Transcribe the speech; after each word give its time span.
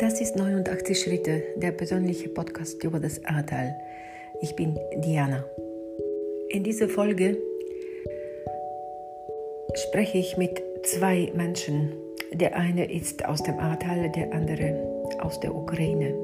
Das 0.00 0.18
ist 0.18 0.34
89 0.34 0.98
Schritte, 0.98 1.42
der 1.56 1.72
persönliche 1.72 2.30
Podcast 2.30 2.82
über 2.82 2.98
das 2.98 3.22
Ahrtal. 3.26 3.78
Ich 4.40 4.56
bin 4.56 4.78
Diana. 4.96 5.44
In 6.48 6.64
dieser 6.64 6.88
Folge 6.88 7.36
spreche 9.74 10.16
ich 10.16 10.38
mit 10.38 10.58
zwei 10.84 11.30
Menschen. 11.34 11.92
Der 12.32 12.56
eine 12.56 12.90
ist 12.90 13.26
aus 13.26 13.42
dem 13.42 13.58
Ahrtal, 13.58 14.10
der 14.12 14.32
andere 14.32 15.18
aus 15.20 15.38
der 15.40 15.54
Ukraine. 15.54 16.14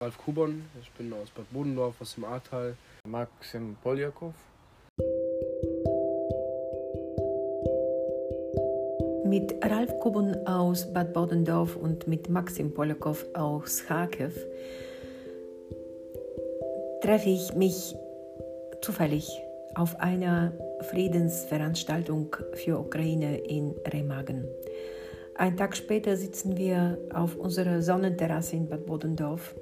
Ralf 0.00 0.18
Kubon, 0.18 0.62
ich 0.80 0.90
bin 0.92 1.12
aus 1.14 1.30
Bad 1.30 1.50
Bodendorf, 1.50 2.00
aus 2.00 2.14
dem 2.14 2.24
Ahrtal. 2.24 2.76
Maxim 3.08 3.76
Poljakov. 3.82 4.34
Mit 9.28 9.62
Ralf 9.62 9.98
Kubon 10.00 10.34
aus 10.46 10.90
Bad 10.90 11.12
Bodendorf 11.12 11.76
und 11.76 12.08
mit 12.08 12.30
Maxim 12.30 12.72
Poljakov 12.72 13.26
aus 13.34 13.84
Kharkiv 13.84 14.34
treffe 17.02 17.28
ich 17.28 17.52
mich 17.52 17.94
zufällig 18.80 19.28
auf 19.74 20.00
einer 20.00 20.52
Friedensveranstaltung 20.88 22.34
für 22.54 22.78
Ukraine 22.78 23.36
in 23.36 23.74
Remagen. 23.92 24.48
Ein 25.34 25.58
Tag 25.58 25.76
später 25.76 26.16
sitzen 26.16 26.56
wir 26.56 26.96
auf 27.12 27.36
unserer 27.36 27.82
Sonnenterrasse 27.82 28.56
in 28.56 28.66
Bad 28.66 28.86
Bodendorf 28.86 29.54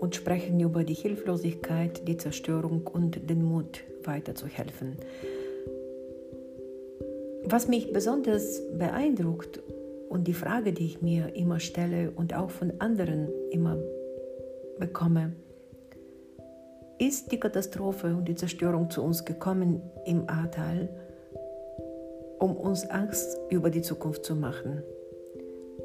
und 0.00 0.16
sprechen 0.16 0.60
über 0.60 0.84
die 0.84 0.92
Hilflosigkeit, 0.92 2.06
die 2.06 2.18
Zerstörung 2.18 2.86
und 2.86 3.30
den 3.30 3.42
Mut, 3.42 3.84
weiterzuhelfen. 4.04 4.96
Was 7.50 7.66
mich 7.66 7.94
besonders 7.94 8.60
beeindruckt 8.76 9.62
und 10.10 10.28
die 10.28 10.34
Frage, 10.34 10.74
die 10.74 10.84
ich 10.84 11.00
mir 11.00 11.34
immer 11.34 11.60
stelle 11.60 12.10
und 12.14 12.34
auch 12.34 12.50
von 12.50 12.74
anderen 12.78 13.30
immer 13.50 13.78
bekomme, 14.78 15.32
ist 16.98 17.32
die 17.32 17.40
Katastrophe 17.40 18.08
und 18.08 18.28
die 18.28 18.34
Zerstörung 18.34 18.90
zu 18.90 19.02
uns 19.02 19.24
gekommen 19.24 19.80
im 20.04 20.28
Ahrtal, 20.28 20.90
um 22.38 22.54
uns 22.54 22.84
Angst 22.90 23.38
über 23.48 23.70
die 23.70 23.80
Zukunft 23.80 24.26
zu 24.26 24.36
machen? 24.36 24.82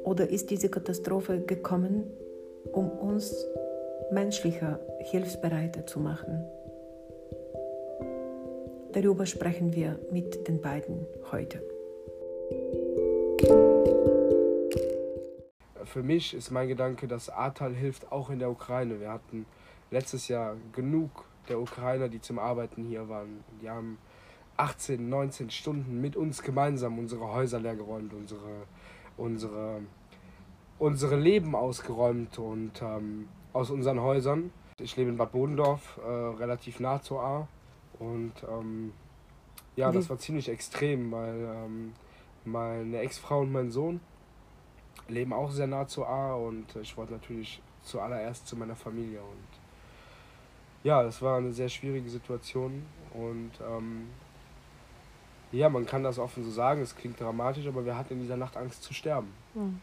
Oder 0.02 0.28
ist 0.28 0.50
diese 0.50 0.68
Katastrophe 0.68 1.40
gekommen, 1.40 2.04
um 2.72 2.90
uns 2.90 3.34
menschlicher, 4.10 4.80
hilfsbereiter 4.98 5.86
zu 5.86 5.98
machen? 5.98 6.44
Darüber 8.94 9.26
sprechen 9.26 9.74
wir 9.74 9.98
mit 10.10 10.48
den 10.48 10.60
beiden 10.60 11.06
heute. 11.32 11.62
Für 15.84 16.02
mich 16.02 16.34
ist 16.34 16.50
mein 16.50 16.68
Gedanke, 16.68 17.06
dass 17.06 17.28
Ahrtal 17.28 17.74
hilft 17.74 18.10
auch 18.10 18.30
in 18.30 18.38
der 18.38 18.50
Ukraine. 18.50 19.00
Wir 19.00 19.10
hatten 19.10 19.46
letztes 19.90 20.28
Jahr 20.28 20.56
genug 20.72 21.24
der 21.48 21.60
Ukrainer, 21.60 22.08
die 22.08 22.20
zum 22.20 22.38
Arbeiten 22.38 22.84
hier 22.84 23.08
waren. 23.08 23.44
Die 23.60 23.68
haben 23.68 23.98
18, 24.56 25.08
19 25.08 25.50
Stunden 25.50 26.00
mit 26.00 26.16
uns 26.16 26.42
gemeinsam 26.42 26.98
unsere 26.98 27.32
Häuser 27.32 27.60
leergeräumt, 27.60 28.14
unsere 28.14 28.66
unsere, 29.16 29.80
unsere 30.78 31.16
Leben 31.16 31.54
ausgeräumt 31.54 32.38
und 32.38 32.82
ähm, 32.82 33.28
aus 33.52 33.70
unseren 33.70 34.00
Häusern. 34.00 34.50
Ich 34.80 34.96
lebe 34.96 35.10
in 35.10 35.16
Bad 35.16 35.32
Bodendorf, 35.32 36.00
äh, 36.04 36.10
relativ 36.10 36.80
nah 36.80 37.00
zur 37.00 37.22
A. 37.22 37.48
Und 37.98 38.32
ähm, 38.48 38.92
ja, 39.76 39.90
das 39.90 40.08
war 40.10 40.18
ziemlich 40.18 40.48
extrem, 40.48 41.10
weil 41.12 41.48
ähm, 41.64 41.92
meine 42.44 42.98
Ex-Frau 42.98 43.40
und 43.40 43.52
mein 43.52 43.70
Sohn 43.70 44.00
leben 45.08 45.32
auch 45.32 45.50
sehr 45.50 45.66
nah 45.66 45.86
zur 45.86 46.08
A 46.08 46.34
und 46.34 46.76
ich 46.76 46.96
wollte 46.96 47.12
natürlich 47.12 47.60
zuallererst 47.82 48.46
zu 48.46 48.56
meiner 48.56 48.76
Familie. 48.76 49.20
Und 49.20 49.48
ja, 50.82 51.02
das 51.02 51.20
war 51.22 51.38
eine 51.38 51.52
sehr 51.52 51.68
schwierige 51.68 52.08
Situation 52.08 52.84
und 53.12 53.52
ähm, 53.66 54.08
ja, 55.52 55.68
man 55.68 55.86
kann 55.86 56.02
das 56.02 56.18
offen 56.18 56.44
so 56.44 56.50
sagen, 56.50 56.82
es 56.82 56.96
klingt 56.96 57.20
dramatisch, 57.20 57.66
aber 57.66 57.84
wir 57.84 57.96
hatten 57.96 58.14
in 58.14 58.20
dieser 58.20 58.36
Nacht 58.36 58.56
Angst 58.56 58.82
zu 58.82 58.92
sterben. 58.92 59.32
Hm. 59.54 59.80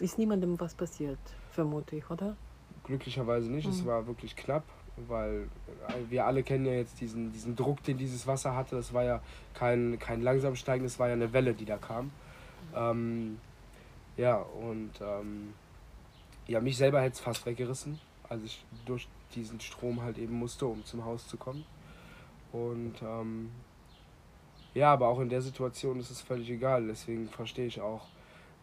Ist 0.00 0.18
niemandem 0.18 0.58
was 0.60 0.74
passiert, 0.74 1.18
vermute 1.50 1.96
ich, 1.96 2.10
oder? 2.10 2.36
Glücklicherweise 2.84 3.50
nicht, 3.50 3.66
mhm. 3.66 3.72
es 3.72 3.80
hm. 3.80 3.86
war 3.86 4.06
wirklich 4.06 4.36
knapp, 4.36 4.64
weil 4.96 5.48
äh, 5.88 6.10
wir 6.10 6.26
alle 6.26 6.42
kennen 6.42 6.66
ja 6.66 6.72
jetzt 6.72 7.00
diesen, 7.00 7.32
diesen 7.32 7.56
Druck, 7.56 7.82
den 7.84 7.98
dieses 7.98 8.26
Wasser 8.26 8.54
hatte. 8.54 8.76
Das 8.76 8.92
war 8.92 9.04
ja 9.04 9.20
kein, 9.54 9.98
kein 9.98 10.22
langsam 10.22 10.56
steigen, 10.56 10.84
das 10.84 10.98
war 10.98 11.08
ja 11.08 11.14
eine 11.14 11.32
Welle, 11.32 11.54
die 11.54 11.64
da 11.64 11.76
kam. 11.76 12.10
Ähm, 12.74 13.38
ja, 14.16 14.36
und 14.36 14.92
ähm, 15.00 15.54
ja, 16.46 16.60
mich 16.60 16.76
selber 16.76 17.00
hätte 17.00 17.14
es 17.14 17.20
fast 17.20 17.46
weggerissen, 17.46 17.98
als 18.28 18.42
ich 18.42 18.64
durch 18.84 19.08
diesen 19.34 19.60
Strom 19.60 20.02
halt 20.02 20.18
eben 20.18 20.34
musste, 20.34 20.66
um 20.66 20.84
zum 20.84 21.04
Haus 21.04 21.26
zu 21.26 21.36
kommen. 21.36 21.64
Und 22.52 22.94
ähm, 23.02 23.50
ja, 24.74 24.92
aber 24.92 25.08
auch 25.08 25.20
in 25.20 25.28
der 25.28 25.42
Situation 25.42 26.00
ist 26.00 26.10
es 26.10 26.20
völlig 26.20 26.50
egal. 26.50 26.86
Deswegen 26.86 27.28
verstehe 27.28 27.66
ich 27.66 27.80
auch 27.80 28.06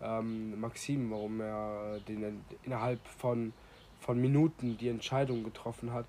ähm, 0.02 0.60
Maxim, 0.60 1.12
warum 1.12 1.42
er 1.42 2.00
den, 2.08 2.44
innerhalb 2.64 3.06
von, 3.08 3.54
von 4.00 4.20
Minuten 4.20 4.78
die 4.78 4.90
Entscheidung 4.90 5.44
getroffen 5.44 5.94
hat, 5.94 6.08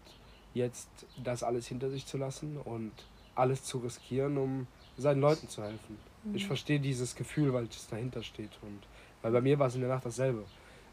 jetzt 0.55 0.89
das 1.23 1.43
alles 1.43 1.67
hinter 1.67 1.91
sich 1.91 2.06
zu 2.06 2.19
lassen 2.19 2.56
und 2.56 2.93
alles 3.34 3.62
zu 3.65 3.78
riskieren, 3.78 4.37
um 4.39 4.67
seinen 4.97 5.21
Leuten 5.21 5.49
zu 5.49 5.62
helfen. 5.62 5.99
Mhm. 6.25 6.34
Ich 6.34 6.47
verstehe 6.47 6.81
dieses 6.81 7.15
Gefühl, 7.15 7.53
weil 7.53 7.65
es 7.65 7.87
dahinter 7.89 8.23
steht. 8.23 8.51
Und 8.62 8.81
weil 9.23 9.33
bei 9.33 9.41
mir 9.41 9.59
war 9.59 9.69
es 9.69 9.75
in 9.75 9.81
der 9.81 9.91
Nacht 9.91 10.05
dasselbe. 10.05 10.45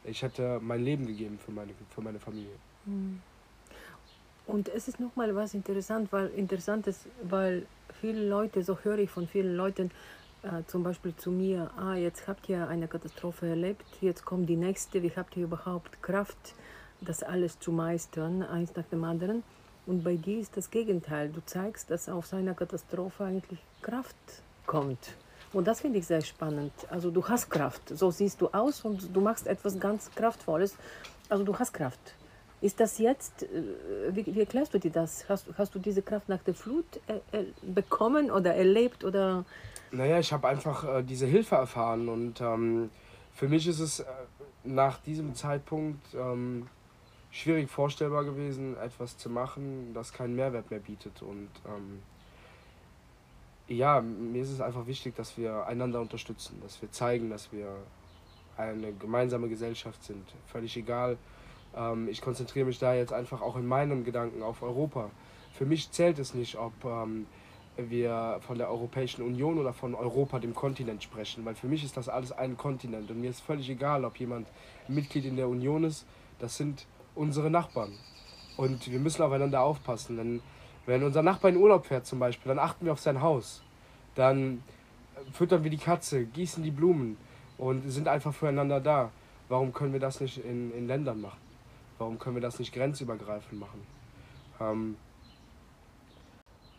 Ich 0.03 0.21
hätte 0.21 0.59
mein 0.61 0.83
Leben 0.83 1.05
gegeben 1.05 1.39
für 1.43 1.51
meine, 1.51 1.73
für 1.89 2.01
meine 2.01 2.19
Familie. 2.19 2.55
Mhm. 2.85 3.21
Und 4.45 4.69
es 4.69 4.87
ist 4.87 4.99
nochmal 4.99 5.35
was 5.35 5.53
interessant, 5.53 6.11
weil, 6.11 6.27
Interessantes, 6.29 7.05
weil 7.23 7.65
viele 7.99 8.27
Leute, 8.29 8.63
so 8.63 8.77
höre 8.81 8.99
ich 8.99 9.09
von 9.09 9.27
vielen 9.27 9.57
Leuten, 9.57 9.91
äh, 10.43 10.63
zum 10.67 10.83
Beispiel 10.83 11.13
zu 11.17 11.31
mir, 11.31 11.69
ah, 11.75 11.95
jetzt 11.95 12.27
habt 12.29 12.47
ihr 12.47 12.65
eine 12.67 12.87
Katastrophe 12.87 13.47
erlebt, 13.47 13.85
jetzt 13.99 14.23
kommt 14.23 14.47
die 14.47 14.55
nächste, 14.55 15.03
wie 15.03 15.11
habt 15.13 15.35
ihr 15.35 15.43
überhaupt 15.43 16.01
Kraft, 16.01 16.55
das 17.01 17.23
alles 17.23 17.59
zu 17.59 17.71
meistern, 17.71 18.43
eins 18.43 18.75
nach 18.75 18.85
dem 18.85 19.03
anderen. 19.03 19.43
Und 19.85 20.03
bei 20.03 20.15
dir 20.15 20.39
ist 20.39 20.57
das 20.57 20.69
Gegenteil. 20.69 21.29
Du 21.29 21.41
zeigst, 21.45 21.89
dass 21.89 22.09
aus 22.09 22.33
einer 22.33 22.53
Katastrophe 22.53 23.23
eigentlich 23.23 23.59
Kraft 23.81 24.15
kommt. 24.65 25.15
Und 25.53 25.65
das 25.65 25.81
finde 25.81 25.99
ich 25.99 26.07
sehr 26.07 26.21
spannend. 26.21 26.73
Also 26.89 27.09
du 27.09 27.25
hast 27.27 27.49
Kraft, 27.49 27.89
so 27.89 28.11
siehst 28.11 28.41
du 28.41 28.49
aus 28.49 28.83
und 28.83 29.15
du 29.15 29.21
machst 29.21 29.47
etwas 29.47 29.79
ganz 29.79 30.11
Kraftvolles. 30.13 30.75
Also 31.29 31.43
du 31.43 31.57
hast 31.57 31.73
Kraft. 31.73 31.99
Ist 32.59 32.79
das 32.79 32.97
jetzt, 32.97 33.43
äh, 33.43 33.47
wie, 34.11 34.25
wie 34.25 34.39
erklärst 34.39 34.73
du 34.73 34.79
dir 34.79 34.91
das? 34.91 35.29
Hast, 35.29 35.45
hast 35.57 35.73
du 35.75 35.79
diese 35.79 36.01
Kraft 36.01 36.27
nach 36.27 36.41
der 36.43 36.53
Flut 36.53 36.85
äh, 37.07 37.37
äh, 37.37 37.45
bekommen 37.61 38.31
oder 38.31 38.55
erlebt? 38.55 39.03
Oder? 39.03 39.45
Naja, 39.91 40.19
ich 40.19 40.33
habe 40.33 40.47
einfach 40.47 40.83
äh, 40.83 41.03
diese 41.03 41.27
Hilfe 41.27 41.55
erfahren 41.55 42.09
und 42.09 42.41
ähm, 42.41 42.89
für 43.33 43.47
mich 43.47 43.67
ist 43.67 43.79
es 43.79 43.99
äh, 43.99 44.05
nach 44.63 44.99
diesem 44.99 45.35
Zeitpunkt 45.35 46.03
ähm, 46.15 46.67
schwierig 47.37 47.69
vorstellbar 47.69 48.23
gewesen, 48.23 48.75
etwas 48.77 49.17
zu 49.17 49.29
machen, 49.29 49.93
das 49.93 50.11
keinen 50.11 50.35
Mehrwert 50.35 50.71
mehr 50.71 50.79
bietet. 50.79 51.21
Und 51.21 51.49
ähm, 51.67 52.01
ja, 53.67 54.01
mir 54.01 54.41
ist 54.41 54.49
es 54.49 54.59
einfach 54.59 54.87
wichtig, 54.87 55.15
dass 55.15 55.37
wir 55.37 55.67
einander 55.67 56.01
unterstützen, 56.01 56.59
dass 56.63 56.81
wir 56.81 56.91
zeigen, 56.91 57.29
dass 57.29 57.51
wir 57.51 57.67
eine 58.57 58.91
gemeinsame 58.93 59.49
Gesellschaft 59.49 60.03
sind. 60.03 60.23
Völlig 60.47 60.75
egal, 60.77 61.17
ähm, 61.75 62.07
ich 62.07 62.21
konzentriere 62.21 62.65
mich 62.65 62.79
da 62.79 62.95
jetzt 62.95 63.13
einfach 63.13 63.41
auch 63.41 63.55
in 63.55 63.67
meinem 63.67 64.03
Gedanken 64.03 64.41
auf 64.41 64.63
Europa. 64.63 65.11
Für 65.53 65.65
mich 65.65 65.91
zählt 65.91 66.17
es 66.17 66.33
nicht, 66.33 66.57
ob 66.57 66.73
ähm, 66.85 67.27
wir 67.77 68.39
von 68.41 68.57
der 68.57 68.71
Europäischen 68.71 69.21
Union 69.21 69.59
oder 69.59 69.73
von 69.73 69.93
Europa, 69.93 70.39
dem 70.39 70.55
Kontinent, 70.55 71.03
sprechen, 71.03 71.45
weil 71.45 71.53
für 71.53 71.67
mich 71.67 71.83
ist 71.83 71.97
das 71.97 72.09
alles 72.09 72.31
ein 72.31 72.57
Kontinent 72.57 73.11
und 73.11 73.21
mir 73.21 73.29
ist 73.29 73.41
völlig 73.41 73.69
egal, 73.69 74.05
ob 74.05 74.19
jemand 74.19 74.47
Mitglied 74.87 75.25
in 75.25 75.35
der 75.35 75.47
Union 75.47 75.83
ist. 75.83 76.07
Das 76.39 76.57
sind 76.57 76.87
unsere 77.17 77.49
Nachbarn 77.49 77.91
und 78.57 78.89
wir 78.91 78.99
müssen 78.99 79.21
aufeinander 79.21 79.61
aufpassen. 79.61 80.17
Denn 80.17 80.41
wenn 80.85 81.03
unser 81.03 81.21
Nachbar 81.21 81.51
in 81.51 81.57
Urlaub 81.57 81.85
fährt 81.85 82.05
zum 82.05 82.19
Beispiel, 82.19 82.49
dann 82.49 82.59
achten 82.59 82.85
wir 82.85 82.93
auf 82.93 82.99
sein 82.99 83.21
Haus. 83.21 83.61
Dann 84.15 84.63
füttern 85.31 85.63
wir 85.63 85.71
die 85.71 85.77
Katze, 85.77 86.25
gießen 86.25 86.63
die 86.63 86.71
Blumen 86.71 87.17
und 87.57 87.89
sind 87.89 88.07
einfach 88.07 88.33
füreinander 88.33 88.79
da. 88.79 89.11
Warum 89.49 89.73
können 89.73 89.93
wir 89.93 89.99
das 89.99 90.19
nicht 90.19 90.37
in, 90.37 90.73
in 90.73 90.87
Ländern 90.87 91.21
machen? 91.21 91.39
Warum 91.97 92.19
können 92.19 92.35
wir 92.35 92.41
das 92.41 92.59
nicht 92.59 92.73
grenzübergreifend 92.73 93.59
machen? 93.59 93.81
Ähm, 94.59 94.97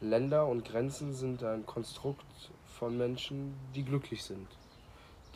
Länder 0.01 0.47
und 0.47 0.65
Grenzen 0.65 1.13
sind 1.13 1.43
ein 1.43 1.67
Konstrukt 1.67 2.51
von 2.79 2.97
Menschen, 2.97 3.55
die 3.75 3.85
glücklich 3.85 4.23
sind, 4.23 4.47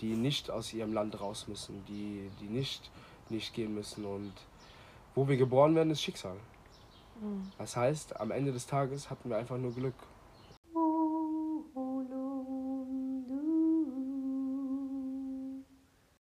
die 0.00 0.14
nicht 0.14 0.50
aus 0.50 0.72
ihrem 0.72 0.92
Land 0.92 1.20
raus 1.20 1.48
müssen, 1.48 1.84
die, 1.88 2.30
die 2.40 2.48
nicht, 2.48 2.90
nicht 3.28 3.54
gehen 3.54 3.74
müssen. 3.74 4.04
Und 4.04 4.32
wo 5.14 5.28
wir 5.28 5.36
geboren 5.36 5.74
werden, 5.74 5.90
ist 5.90 6.02
Schicksal. 6.02 6.36
Mhm. 7.20 7.50
Das 7.58 7.76
heißt, 7.76 8.20
am 8.20 8.30
Ende 8.30 8.52
des 8.52 8.66
Tages 8.66 9.10
hatten 9.10 9.30
wir 9.30 9.36
einfach 9.36 9.58
nur 9.58 9.72
Glück. 9.72 9.94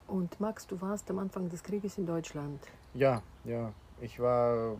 Und 0.07 0.39
Max, 0.39 0.67
du 0.67 0.81
warst 0.81 1.09
am 1.11 1.19
Anfang 1.19 1.49
des 1.49 1.63
Krieges 1.63 1.97
in 1.97 2.05
Deutschland. 2.05 2.59
Ja, 2.93 3.21
ja. 3.45 3.71
Ich 4.01 4.19
war, 4.19 4.77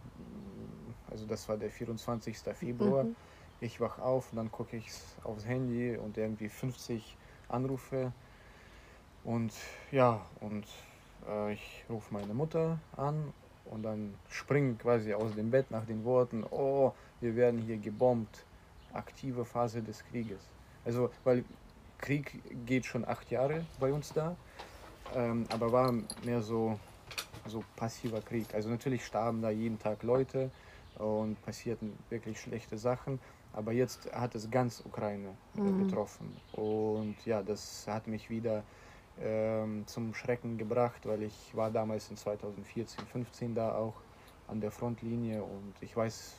also 1.09 1.25
das 1.25 1.47
war 1.47 1.57
der 1.57 1.69
24. 1.69 2.37
Februar. 2.37 3.03
Mhm. 3.03 3.15
Ich 3.61 3.79
wach 3.81 3.99
auf 3.99 4.31
und 4.31 4.37
dann 4.37 4.51
gucke 4.51 4.77
ich 4.77 4.89
aufs 5.23 5.45
Handy 5.45 5.97
und 5.97 6.17
irgendwie 6.17 6.49
50 6.49 7.17
Anrufe. 7.49 8.13
Und 9.23 9.53
ja, 9.91 10.21
und 10.39 10.65
äh, 11.27 11.53
ich 11.53 11.85
rufe 11.89 12.13
meine 12.13 12.33
Mutter 12.33 12.79
an 12.95 13.33
und 13.69 13.83
dann 13.83 14.13
springe 14.29 14.75
quasi 14.75 15.13
aus 15.13 15.33
dem 15.35 15.51
Bett 15.51 15.69
nach 15.71 15.85
den 15.85 16.03
Worten, 16.03 16.43
oh, 16.49 16.93
wir 17.21 17.35
werden 17.35 17.61
hier 17.61 17.77
gebombt. 17.77 18.45
Aktive 18.93 19.45
Phase 19.45 19.81
des 19.83 20.03
Krieges. 20.05 20.39
Also, 20.83 21.11
weil 21.23 21.43
Krieg 21.99 22.41
geht 22.65 22.85
schon 22.85 23.07
acht 23.07 23.29
Jahre 23.29 23.65
bei 23.79 23.93
uns 23.93 24.11
da, 24.13 24.35
ähm, 25.15 25.45
aber 25.49 25.71
war 25.71 25.93
mehr 26.23 26.41
so, 26.41 26.79
so 27.45 27.63
passiver 27.75 28.21
Krieg. 28.21 28.47
Also 28.53 28.69
natürlich 28.69 29.05
starben 29.05 29.41
da 29.41 29.51
jeden 29.51 29.77
Tag 29.77 30.01
Leute 30.03 30.49
und 30.97 31.39
passierten 31.45 31.93
wirklich 32.09 32.39
schlechte 32.39 32.77
Sachen, 32.77 33.19
aber 33.53 33.71
jetzt 33.73 34.11
hat 34.13 34.33
es 34.35 34.49
ganz 34.49 34.81
Ukraine 34.85 35.29
äh, 35.55 35.61
Mhm. 35.61 35.77
betroffen. 35.85 36.35
Und 36.53 37.15
ja, 37.25 37.43
das 37.43 37.85
hat 37.87 38.07
mich 38.07 38.29
wieder 38.29 38.63
ähm, 39.19 39.85
zum 39.87 40.13
Schrecken 40.13 40.57
gebracht, 40.57 41.05
weil 41.05 41.23
ich 41.23 41.55
war 41.55 41.71
damals 41.71 42.09
in 42.09 42.17
2014, 42.17 43.05
15 43.07 43.55
da 43.55 43.75
auch 43.75 43.95
an 44.47 44.61
der 44.61 44.71
Frontlinie 44.71 45.43
und 45.43 45.81
ich 45.81 45.95
weiß, 45.95 46.35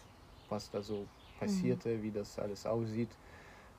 was 0.48 0.70
da 0.70 0.82
so 0.82 1.06
passierte, 1.38 2.02
wie 2.02 2.12
das 2.12 2.38
alles 2.38 2.66
aussieht. 2.66 3.18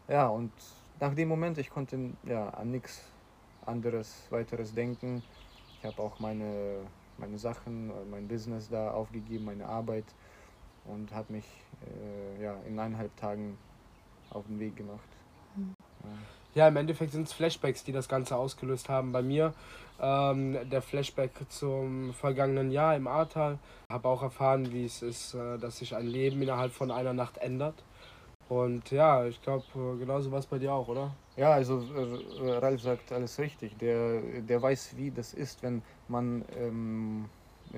Ja, 0.07 0.27
und 0.27 0.51
nach 0.99 1.13
dem 1.15 1.27
Moment, 1.29 1.57
ich 1.57 1.69
konnte 1.69 2.17
ja, 2.23 2.49
an 2.49 2.71
nichts 2.71 3.01
anderes, 3.65 4.27
weiteres 4.31 4.73
denken. 4.73 5.23
Ich 5.79 5.85
habe 5.85 6.01
auch 6.01 6.19
meine, 6.19 6.91
meine 7.17 7.37
Sachen, 7.39 7.91
mein 8.09 8.27
Business 8.27 8.69
da 8.69 8.91
aufgegeben, 8.91 9.45
meine 9.45 9.67
Arbeit 9.67 10.15
und 10.83 11.13
habe 11.13 11.33
mich 11.33 11.45
äh, 11.81 12.41
ja, 12.43 12.55
in 12.61 12.79
eineinhalb 12.79 13.15
Tagen 13.17 13.57
auf 14.29 14.47
den 14.47 14.59
Weg 14.59 14.75
gemacht. 14.75 15.10
Ja. 16.53 16.67
Im 16.67 16.77
Endeffekt 16.77 17.11
sind 17.11 17.27
es 17.27 17.33
Flashbacks, 17.33 17.83
die 17.83 17.91
das 17.91 18.07
Ganze 18.07 18.35
ausgelöst 18.35 18.89
haben. 18.89 19.11
Bei 19.11 19.21
mir 19.21 19.53
ähm, 20.01 20.57
der 20.69 20.81
Flashback 20.81 21.31
zum 21.49 22.13
vergangenen 22.13 22.71
Jahr 22.71 22.95
im 22.95 23.07
Ahrtal. 23.07 23.59
Habe 23.89 24.07
auch 24.07 24.23
erfahren, 24.23 24.71
wie 24.73 24.85
es 24.85 25.01
ist, 25.01 25.33
äh, 25.35 25.57
dass 25.59 25.77
sich 25.77 25.95
ein 25.95 26.07
Leben 26.07 26.41
innerhalb 26.41 26.71
von 26.71 26.91
einer 26.91 27.13
Nacht 27.13 27.37
ändert. 27.37 27.75
Und 28.49 28.91
ja, 28.91 29.25
ich 29.25 29.41
glaube, 29.41 29.63
genauso 29.97 30.31
war 30.31 30.39
es 30.39 30.45
bei 30.45 30.59
dir 30.59 30.73
auch, 30.73 30.87
oder? 30.89 31.11
Ja, 31.37 31.51
also 31.51 31.81
äh, 32.43 32.57
Ralf 32.57 32.81
sagt 32.81 33.11
alles 33.13 33.39
richtig. 33.39 33.77
Der, 33.77 34.21
der 34.41 34.61
weiß, 34.61 34.97
wie 34.97 35.11
das 35.11 35.33
ist, 35.33 35.63
wenn 35.63 35.81
man 36.09 36.43
ähm, 36.57 37.29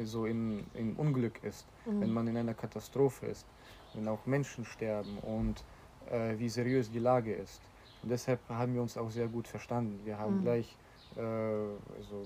so 0.03 0.25
in, 0.25 0.65
in 0.73 0.95
Unglück 0.95 1.43
ist, 1.43 1.67
wenn 1.85 2.11
man 2.11 2.27
in 2.27 2.37
einer 2.37 2.55
Katastrophe 2.55 3.27
ist, 3.27 3.45
wenn 3.93 4.07
auch 4.07 4.25
Menschen 4.25 4.65
sterben 4.65 5.19
und 5.19 5.63
äh, 6.09 6.39
wie 6.39 6.49
seriös 6.49 6.89
die 6.89 6.99
Lage 6.99 7.33
ist. 7.33 7.61
Und 8.03 8.09
deshalb 8.09 8.39
haben 8.49 8.73
wir 8.73 8.81
uns 8.81 8.97
auch 8.97 9.09
sehr 9.09 9.27
gut 9.27 9.47
verstanden. 9.47 9.99
Wir 10.03 10.17
haben 10.19 10.37
Mhm. 10.39 10.41
gleich 10.43 10.75
äh, 11.15 11.21
also 11.21 12.25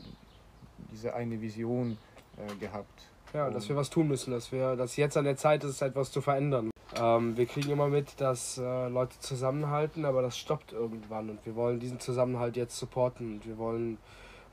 diese 0.92 1.14
eine 1.14 1.40
Vision 1.40 1.98
äh, 2.38 2.56
gehabt. 2.56 3.08
Ja, 3.34 3.50
dass 3.50 3.68
wir 3.68 3.76
was 3.76 3.90
tun 3.90 4.08
müssen, 4.08 4.32
dass 4.32 4.52
wir, 4.52 4.76
dass 4.76 4.96
jetzt 4.96 5.18
an 5.18 5.26
der 5.26 5.36
Zeit 5.36 5.64
ist, 5.64 5.82
etwas 5.82 6.12
zu 6.12 6.22
verändern. 6.22 6.72
Ähm, 6.96 7.36
wir 7.36 7.46
kriegen 7.46 7.70
immer 7.70 7.90
mit, 7.90 8.20
dass 8.22 8.58
äh, 8.58 8.88
Leute 8.88 9.20
zusammenhalten, 9.20 10.06
aber 10.06 10.22
das 10.22 10.38
stoppt 10.38 10.72
irgendwann 10.72 11.30
und 11.30 11.46
wir 11.46 11.56
wollen 11.56 11.80
diesen 11.80 12.00
Zusammenhalt 12.00 12.56
jetzt 12.56 12.78
supporten 12.78 13.34
und 13.36 13.46
wir 13.46 13.58
wollen 13.58 13.98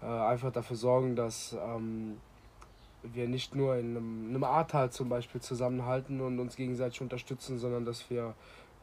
äh, 0.02 0.06
einfach 0.06 0.50
dafür 0.50 0.76
sorgen, 0.76 1.14
dass 1.14 1.56
ähm, 1.64 2.18
wir 3.04 3.28
nicht 3.28 3.54
nur 3.54 3.76
in 3.76 3.96
einem, 3.96 4.26
einem 4.30 4.44
Ahrtal 4.44 4.90
zum 4.90 5.08
Beispiel 5.08 5.40
zusammenhalten 5.40 6.20
und 6.20 6.40
uns 6.40 6.56
gegenseitig 6.56 7.00
unterstützen, 7.00 7.58
sondern 7.58 7.84
dass 7.84 8.10
wir 8.10 8.34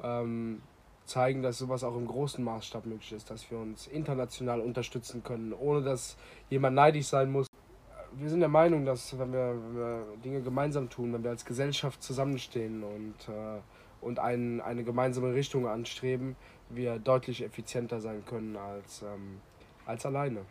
ähm, 0.02 0.62
zeigen, 1.06 1.42
dass 1.42 1.58
sowas 1.58 1.84
auch 1.84 1.96
im 1.96 2.08
großen 2.08 2.44
Maßstab 2.44 2.86
möglich 2.86 3.12
ist, 3.12 3.30
dass 3.30 3.50
wir 3.52 3.58
uns 3.58 3.88
international 3.88 4.62
unterstützen 4.62 5.24
können, 5.24 5.54
ohne 5.54 5.82
dass 5.82 6.18
jemand 6.50 6.76
neidisch 6.76 7.08
sein 7.08 7.32
muss. 7.32 7.48
Wir 8.14 8.30
sind 8.30 8.42
der 8.42 8.50
Meinung, 8.50 8.86
dass 8.86 9.18
wenn 9.18 9.32
wir, 9.32 9.56
wenn 9.56 9.76
wir 9.76 10.04
Dinge 10.24 10.42
gemeinsam 10.42 10.90
tun, 10.90 11.14
wenn 11.14 11.24
wir 11.24 11.32
als 11.32 11.46
Gesellschaft 11.46 12.04
zusammenstehen 12.04 12.84
und, 12.84 13.30
äh, 13.30 13.60
und 14.02 14.20
ein, 14.20 14.60
eine 14.62 14.84
gemeinsame 14.84 15.34
Richtung 15.34 15.68
anstreben, 15.68 16.36
wir 16.70 17.00
deutlich 17.00 17.44
effizienter 17.44 18.02
sein 18.02 18.24
können 18.26 18.58
als, 18.58 19.02
ähm, 19.02 19.40
als 19.86 20.06
alleine. 20.06 20.46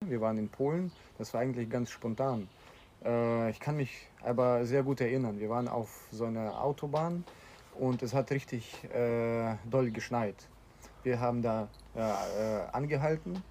Wir 0.00 0.20
waren 0.20 0.36
in 0.36 0.48
Polen, 0.48 0.92
das 1.16 1.32
war 1.32 1.40
eigentlich 1.40 1.70
ganz 1.70 1.90
spontan. 1.90 2.48
Äh, 3.04 3.50
ich 3.50 3.60
kann 3.60 3.76
mich 3.76 4.08
aber 4.24 4.64
sehr 4.66 4.82
gut 4.82 5.00
erinnern. 5.00 5.38
Wir 5.38 5.50
waren 5.50 5.68
auf 5.68 6.06
so 6.10 6.24
einer 6.24 6.62
Autobahn 6.62 7.24
und 7.78 8.02
es 8.02 8.14
hat 8.14 8.30
richtig 8.30 8.84
äh, 8.92 9.56
doll 9.68 9.90
geschneit. 9.90 10.48
Wir 11.02 11.20
haben 11.20 11.42
da 11.42 11.68
äh, 11.96 12.00
äh, 12.00 12.62
angehalten, 12.72 13.42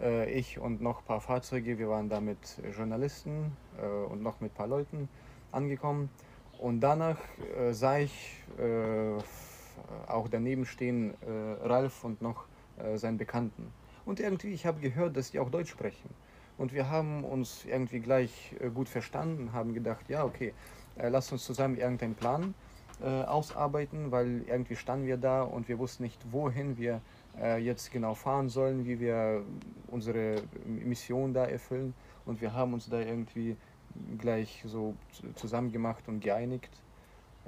äh, 0.00 0.30
ich 0.30 0.58
und 0.58 0.80
noch 0.80 1.00
ein 1.00 1.04
paar 1.04 1.20
Fahrzeuge. 1.20 1.78
Wir 1.78 1.88
waren 1.88 2.08
da 2.08 2.20
mit 2.20 2.38
Journalisten 2.76 3.56
äh, 3.80 3.86
und 3.86 4.22
noch 4.22 4.40
mit 4.40 4.52
ein 4.52 4.54
paar 4.54 4.68
Leuten 4.68 5.08
angekommen. 5.50 6.08
Und 6.58 6.80
danach 6.80 7.18
äh, 7.58 7.72
sah 7.72 7.98
ich 7.98 8.42
auch 10.06 10.28
daneben 10.28 10.64
stehen 10.64 11.14
Ralf 11.64 12.04
und 12.04 12.22
noch 12.22 12.44
seinen 12.94 13.18
Bekannten. 13.18 13.72
Und 14.04 14.20
irgendwie, 14.20 14.52
ich 14.52 14.64
habe 14.64 14.78
gehört, 14.80 15.16
dass 15.16 15.32
die 15.32 15.40
auch 15.40 15.50
Deutsch 15.50 15.70
sprechen. 15.70 16.08
Und 16.56 16.72
wir 16.72 16.88
haben 16.88 17.24
uns 17.24 17.64
irgendwie 17.64 18.00
gleich 18.00 18.54
äh, 18.60 18.70
gut 18.70 18.88
verstanden, 18.88 19.52
haben 19.52 19.74
gedacht, 19.74 20.08
ja, 20.08 20.24
okay, 20.24 20.54
äh, 20.96 21.08
lasst 21.08 21.32
uns 21.32 21.44
zusammen 21.44 21.76
irgendeinen 21.76 22.14
Plan 22.14 22.54
äh, 23.00 23.22
ausarbeiten, 23.24 24.12
weil 24.12 24.42
irgendwie 24.46 24.76
standen 24.76 25.06
wir 25.06 25.16
da 25.16 25.42
und 25.42 25.68
wir 25.68 25.78
wussten 25.78 26.04
nicht, 26.04 26.20
wohin 26.32 26.76
wir 26.76 27.00
jetzt 27.60 27.90
genau 27.90 28.14
fahren 28.14 28.48
sollen, 28.48 28.86
wie 28.86 29.00
wir 29.00 29.42
unsere 29.88 30.36
Mission 30.66 31.34
da 31.34 31.44
erfüllen. 31.44 31.92
Und 32.26 32.40
wir 32.40 32.52
haben 32.52 32.74
uns 32.74 32.88
da 32.88 33.00
irgendwie 33.00 33.56
gleich 34.18 34.62
so 34.64 34.94
zu- 35.10 35.32
zusammen 35.32 35.72
gemacht 35.72 36.06
und 36.06 36.20
geeinigt. 36.20 36.70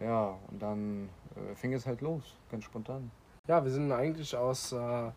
Ja, 0.01 0.37
und 0.51 0.61
dann 0.61 1.09
fing 1.55 1.73
es 1.73 1.87
halt 1.87 2.01
los, 2.01 2.35
ganz 2.51 2.65
spontan. 2.65 3.13
Ja, 3.49 3.63
wir 3.63 3.71
sind 3.71 3.93
eigentlich 3.93 4.37
aus, 4.37 4.73
äh, 4.73 5.11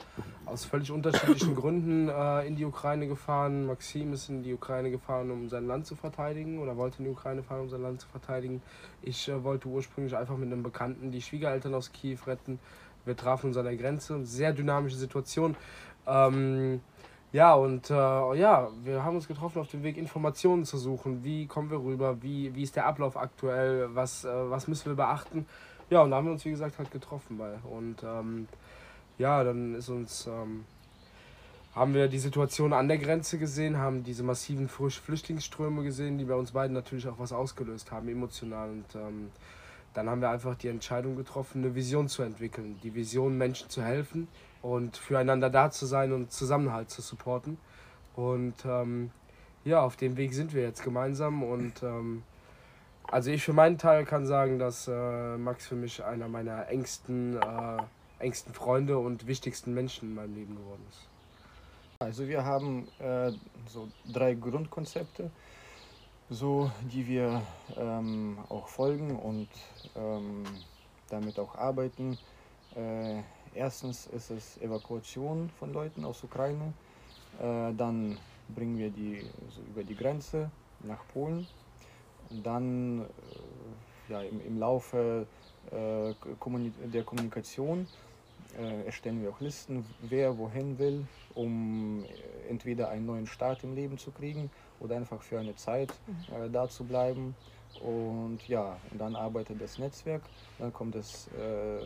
aus 0.45 0.63
völlig 0.63 0.91
unterschiedlichen 0.91 1.55
Gründen 1.59 2.09
äh, 2.09 2.45
in 2.45 2.55
die 2.55 2.63
Ukraine 2.63 3.07
gefahren. 3.07 3.65
Maxim 3.65 4.13
ist 4.13 4.29
in 4.29 4.43
die 4.43 4.53
Ukraine 4.53 4.91
gefahren, 4.91 5.31
um 5.31 5.50
sein 5.50 5.65
Land 5.65 5.88
zu 5.88 5.95
verteidigen 5.95 6.59
oder 6.59 6.77
wollte 6.77 7.00
in 7.00 7.05
die 7.05 7.09
Ukraine 7.09 7.41
fahren, 7.41 7.62
um 7.62 7.69
sein 7.69 7.81
Land 7.81 8.01
zu 8.01 8.07
verteidigen. 8.07 8.62
Ich 9.01 9.27
äh, 9.29 9.43
wollte 9.43 9.67
ursprünglich 9.67 10.15
einfach 10.15 10.38
mit 10.38 10.51
einem 10.51 10.62
Bekannten 10.62 11.09
die 11.09 11.24
Schwiegereltern 11.24 11.74
aus 11.74 11.91
Kiew 11.91 12.19
retten. 12.27 12.59
Wir 13.03 13.17
trafen 13.17 13.48
uns 13.48 13.57
an 13.57 13.65
der 13.65 13.75
Grenze. 13.75 14.24
Sehr 14.24 14.53
dynamische 14.53 14.98
Situation. 14.98 15.55
Ähm, 16.05 16.81
ja, 17.31 17.55
und 17.55 17.89
äh, 17.89 17.93
ja, 17.95 18.69
wir 18.83 19.03
haben 19.03 19.15
uns 19.15 19.27
getroffen 19.27 19.59
auf 19.59 19.69
dem 19.69 19.81
Weg, 19.81 19.98
Informationen 19.98 20.65
zu 20.65 20.77
suchen. 20.77 21.24
Wie 21.24 21.48
kommen 21.48 21.71
wir 21.71 21.79
rüber? 21.79 22.21
Wie, 22.21 22.53
wie 22.53 22.62
ist 22.62 22.75
der 22.75 22.86
Ablauf 22.86 23.17
aktuell? 23.17 23.89
Was, 23.95 24.24
äh, 24.24 24.50
was 24.51 24.67
müssen 24.67 24.86
wir 24.86 24.95
beachten? 24.95 25.48
Ja, 25.89 26.03
und 26.03 26.12
da 26.12 26.17
haben 26.17 26.25
wir 26.25 26.34
uns, 26.34 26.46
wie 26.46 26.51
gesagt, 26.51 26.77
halt 26.77 26.91
getroffen 26.91 27.38
bei. 27.38 27.55
Und 27.69 28.03
ähm, 28.03 28.48
ja, 29.17 29.43
dann 29.43 29.75
ist 29.75 29.89
uns, 29.89 30.27
ähm, 30.27 30.65
haben 31.74 31.93
wir 31.93 32.08
die 32.08 32.19
Situation 32.19 32.74
an 32.74 32.88
der 32.88 33.00
Grenze 33.00 33.39
gesehen, 33.39 33.77
haben 33.77 34.03
diese 34.03 34.24
massiven 34.24 34.67
Flüchtlingsströme 34.69 35.84
gesehen, 35.84 36.17
die 36.17 36.25
bei 36.25 36.36
uns 36.36 36.51
beiden 36.51 36.74
natürlich 36.74 37.08
auch 37.08 37.17
was 37.17 37.34
ausgelöst 37.34 37.91
haben, 37.91 38.08
emotional. 38.08 38.69
Und 38.69 38.96
ähm, 38.96 39.31
dann 39.93 40.10
haben 40.10 40.22
wir 40.22 40.29
einfach 40.29 40.55
die 40.55 40.67
Entscheidung 40.67 41.15
getroffen, 41.15 41.63
eine 41.63 41.74
Vision 41.74 42.08
zu 42.08 42.22
entwickeln. 42.22 42.79
Die 42.84 42.93
Vision, 42.93 43.38
Menschen 43.38 43.69
zu 43.69 43.81
helfen 43.81 44.27
und 44.62 44.96
füreinander 44.96 45.50
da 45.50 45.72
zu 45.72 45.88
sein 45.88 46.13
und 46.13 46.31
Zusammenhalt 46.31 46.91
zu 46.91 47.01
supporten. 47.01 47.58
Und 48.15 48.55
ähm, 48.65 49.10
ja, 49.65 49.81
auf 49.81 49.96
dem 49.96 50.17
Weg 50.17 50.34
sind 50.34 50.53
wir 50.53 50.62
jetzt 50.62 50.84
gemeinsam 50.84 51.41
und 51.43 51.81
ähm, 51.81 52.24
also 53.11 53.31
ich 53.31 53.43
für 53.43 53.53
meinen 53.53 53.77
Teil 53.77 54.05
kann 54.05 54.25
sagen, 54.25 54.59
dass 54.59 54.87
äh, 54.87 55.37
Max 55.37 55.67
für 55.67 55.75
mich 55.75 56.03
einer 56.03 56.27
meiner 56.27 56.67
engsten, 56.67 57.37
äh, 57.37 57.77
engsten 58.19 58.53
Freunde 58.53 58.97
und 58.99 59.27
wichtigsten 59.27 59.73
Menschen 59.73 60.09
in 60.09 60.15
meinem 60.15 60.35
Leben 60.35 60.55
geworden 60.55 60.85
ist. 60.89 61.07
Also 61.99 62.27
wir 62.27 62.45
haben 62.45 62.87
äh, 62.99 63.31
so 63.67 63.89
drei 64.11 64.33
Grundkonzepte, 64.33 65.31
so 66.29 66.71
die 66.93 67.07
wir 67.07 67.41
ähm, 67.75 68.37
auch 68.47 68.67
folgen 68.67 69.17
und 69.19 69.49
ähm, 69.95 70.43
damit 71.09 71.39
auch 71.39 71.55
arbeiten. 71.55 72.17
Äh, 72.75 73.21
erstens 73.53 74.07
ist 74.07 74.29
es 74.29 74.57
Evakuation 74.61 75.49
von 75.59 75.73
Leuten 75.73 76.05
aus 76.05 76.23
Ukraine. 76.23 76.73
Äh, 77.39 77.73
dann 77.73 78.17
bringen 78.55 78.77
wir 78.77 78.91
die 78.91 79.25
so 79.49 79.61
über 79.61 79.83
die 79.83 79.95
Grenze 79.95 80.51
nach 80.83 81.05
Polen. 81.13 81.47
Dann 82.43 83.01
äh, 83.01 84.12
ja, 84.12 84.21
im, 84.21 84.45
im 84.45 84.59
Laufe 84.59 85.25
äh, 85.71 86.13
der 86.93 87.03
Kommunikation 87.03 87.88
äh, 88.57 88.86
erstellen 88.86 89.21
wir 89.21 89.29
auch 89.29 89.39
Listen, 89.39 89.86
wer 90.01 90.38
wohin 90.38 90.77
will, 90.79 91.05
um 91.36 92.05
entweder 92.50 92.89
einen 92.89 93.05
neuen 93.05 93.27
Start 93.27 93.63
im 93.63 93.75
Leben 93.75 93.98
zu 93.98 94.12
kriegen 94.12 94.50
oder 94.79 94.95
einfach 94.95 95.21
für 95.21 95.39
eine 95.39 95.55
Zeit 95.55 95.93
mhm. 96.07 96.36
äh, 96.36 96.50
da 96.50 96.67
zu 96.69 96.83
bleiben. 96.83 97.36
Und 97.81 98.48
ja, 98.48 98.77
und 98.91 99.00
dann 99.00 99.15
arbeitet 99.15 99.62
das 99.62 99.77
Netzwerk. 99.77 100.24
Dann 100.57 100.74
kommt 100.74 100.95
das, 100.95 101.27
äh, 101.27 101.86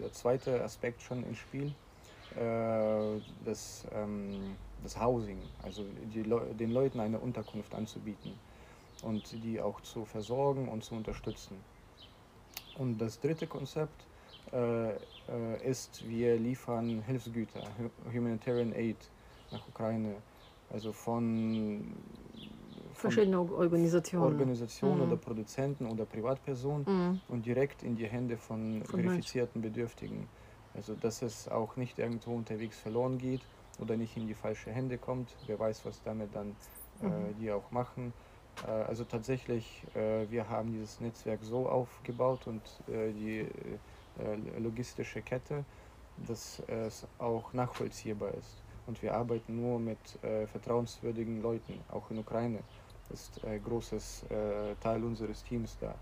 der 0.00 0.12
zweite 0.12 0.64
Aspekt 0.64 1.02
schon 1.02 1.22
ins 1.24 1.38
Spiel, 1.38 1.74
äh, 2.36 3.20
das, 3.44 3.86
ähm, 3.92 4.56
das 4.82 4.98
Housing, 4.98 5.42
also 5.62 5.84
Le 6.14 6.54
den 6.54 6.70
Leuten 6.72 7.00
eine 7.00 7.18
Unterkunft 7.18 7.74
anzubieten 7.74 8.32
und 9.04 9.44
die 9.44 9.60
auch 9.60 9.80
zu 9.80 10.04
versorgen 10.04 10.68
und 10.68 10.84
zu 10.84 10.94
unterstützen. 10.94 11.56
Und 12.78 12.98
das 12.98 13.20
dritte 13.20 13.46
Konzept 13.46 14.04
äh, 14.52 14.90
äh, 14.90 14.96
ist, 15.64 16.06
wir 16.08 16.36
liefern 16.36 17.02
Hilfsgüter, 17.02 17.62
Humanitarian 18.12 18.72
Aid 18.72 18.96
nach 19.50 19.66
Ukraine, 19.68 20.16
also 20.70 20.92
von 20.92 21.94
verschiedene 22.94 23.40
Organisationen. 23.40 24.24
Organisationen 24.24 24.98
mhm. 24.98 25.06
oder 25.06 25.16
Produzenten 25.16 25.86
oder 25.86 26.04
Privatpersonen 26.04 26.84
mhm. 26.86 27.20
und 27.28 27.46
direkt 27.46 27.82
in 27.82 27.96
die 27.96 28.06
Hände 28.06 28.36
von, 28.36 28.82
von 28.84 29.00
verifizierten 29.00 29.62
Bedürftigen. 29.62 30.28
Also 30.74 30.94
dass 30.94 31.22
es 31.22 31.48
auch 31.48 31.76
nicht 31.76 31.98
irgendwo 31.98 32.32
unterwegs 32.34 32.78
verloren 32.78 33.18
geht 33.18 33.42
oder 33.80 33.96
nicht 33.96 34.16
in 34.16 34.26
die 34.26 34.34
falsche 34.34 34.70
Hände 34.70 34.98
kommt. 34.98 35.34
Wer 35.46 35.58
weiß, 35.58 35.84
was 35.84 36.02
damit 36.02 36.34
dann 36.34 36.56
äh, 37.02 37.06
mhm. 37.06 37.38
die 37.40 37.50
auch 37.52 37.70
machen. 37.70 38.12
Äh, 38.62 38.70
also 38.70 39.04
tatsächlich, 39.04 39.82
äh, 39.94 40.30
wir 40.30 40.48
haben 40.48 40.72
dieses 40.72 41.00
Netzwerk 41.00 41.40
so 41.42 41.68
aufgebaut 41.68 42.46
und 42.46 42.62
äh, 42.88 43.12
die 43.12 43.46
logistische 44.58 45.20
Kette, 45.22 45.64
dass 46.28 46.62
es 46.68 47.04
auch 47.18 47.52
nachvollziehbar 47.52 48.32
ist. 48.34 48.62
Und 48.86 49.02
wir 49.02 49.12
arbeiten 49.12 49.60
nur 49.60 49.80
mit 49.80 49.98
vertrauenswürdigen 50.20 51.42
Leuten, 51.42 51.80
auch 51.88 52.08
in 52.12 52.18
Ukraine 52.18 52.60
ist 53.12 53.44
ein 53.44 53.60
großes 53.64 54.26
Teil 54.80 55.02
unseres 55.02 55.42
Teams 55.42 55.76
da. 55.80 55.96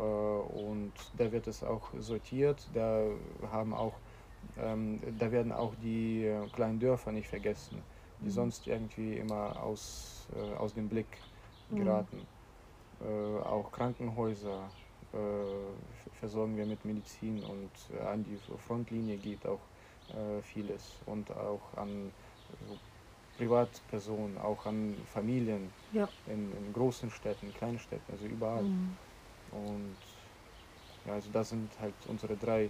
Und 0.00 0.94
da 1.18 1.30
wird 1.30 1.46
es 1.46 1.62
auch 1.62 1.90
sortiert, 1.98 2.66
da 2.72 3.04
haben 3.50 3.74
auch 3.74 3.92
ähm, 4.58 4.98
da 5.18 5.30
werden 5.30 5.52
auch 5.52 5.74
die 5.82 6.34
kleinen 6.54 6.80
Dörfer 6.80 7.12
nicht 7.12 7.28
vergessen, 7.28 7.82
die 8.20 8.28
mhm. 8.28 8.30
sonst 8.30 8.66
irgendwie 8.66 9.18
immer 9.18 9.62
aus, 9.62 10.26
aus 10.56 10.72
dem 10.72 10.88
Blick. 10.88 11.18
Geraten. 11.76 12.18
Mhm. 13.00 13.42
auch 13.42 13.70
Krankenhäuser 13.72 14.68
versorgen 16.20 16.56
wir 16.56 16.64
mit 16.64 16.84
Medizin 16.84 17.42
und 17.42 18.00
an 18.06 18.24
die 18.24 18.38
Frontlinie 18.66 19.16
geht 19.16 19.44
auch 19.46 19.60
vieles 20.42 21.00
und 21.06 21.30
auch 21.32 21.76
an 21.76 22.12
Privatpersonen, 23.36 24.38
auch 24.38 24.66
an 24.66 24.94
Familien 25.12 25.70
ja. 25.92 26.08
in, 26.26 26.52
in, 26.52 26.72
großen 26.72 27.10
Städten, 27.10 27.52
kleinen 27.54 27.78
Städten, 27.78 28.12
also 28.12 28.26
überall. 28.26 28.62
Mhm. 28.62 28.96
Und 29.50 29.96
ja, 31.06 31.14
also 31.14 31.30
das 31.32 31.48
sind 31.48 31.68
halt 31.80 31.94
unsere 32.08 32.36
drei 32.36 32.64
äh, 32.64 32.68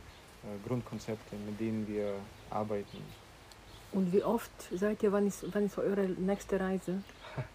Grundkonzepte, 0.66 1.36
mit 1.36 1.60
denen 1.60 1.86
wir 1.86 2.14
arbeiten. 2.50 2.98
Und 3.92 4.12
wie 4.12 4.22
oft 4.22 4.50
seid 4.74 5.02
ihr, 5.02 5.12
wann 5.12 5.26
ist, 5.26 5.44
wann 5.52 5.66
ist 5.66 5.78
eure 5.78 6.02
nächste 6.02 6.58
Reise? 6.58 7.02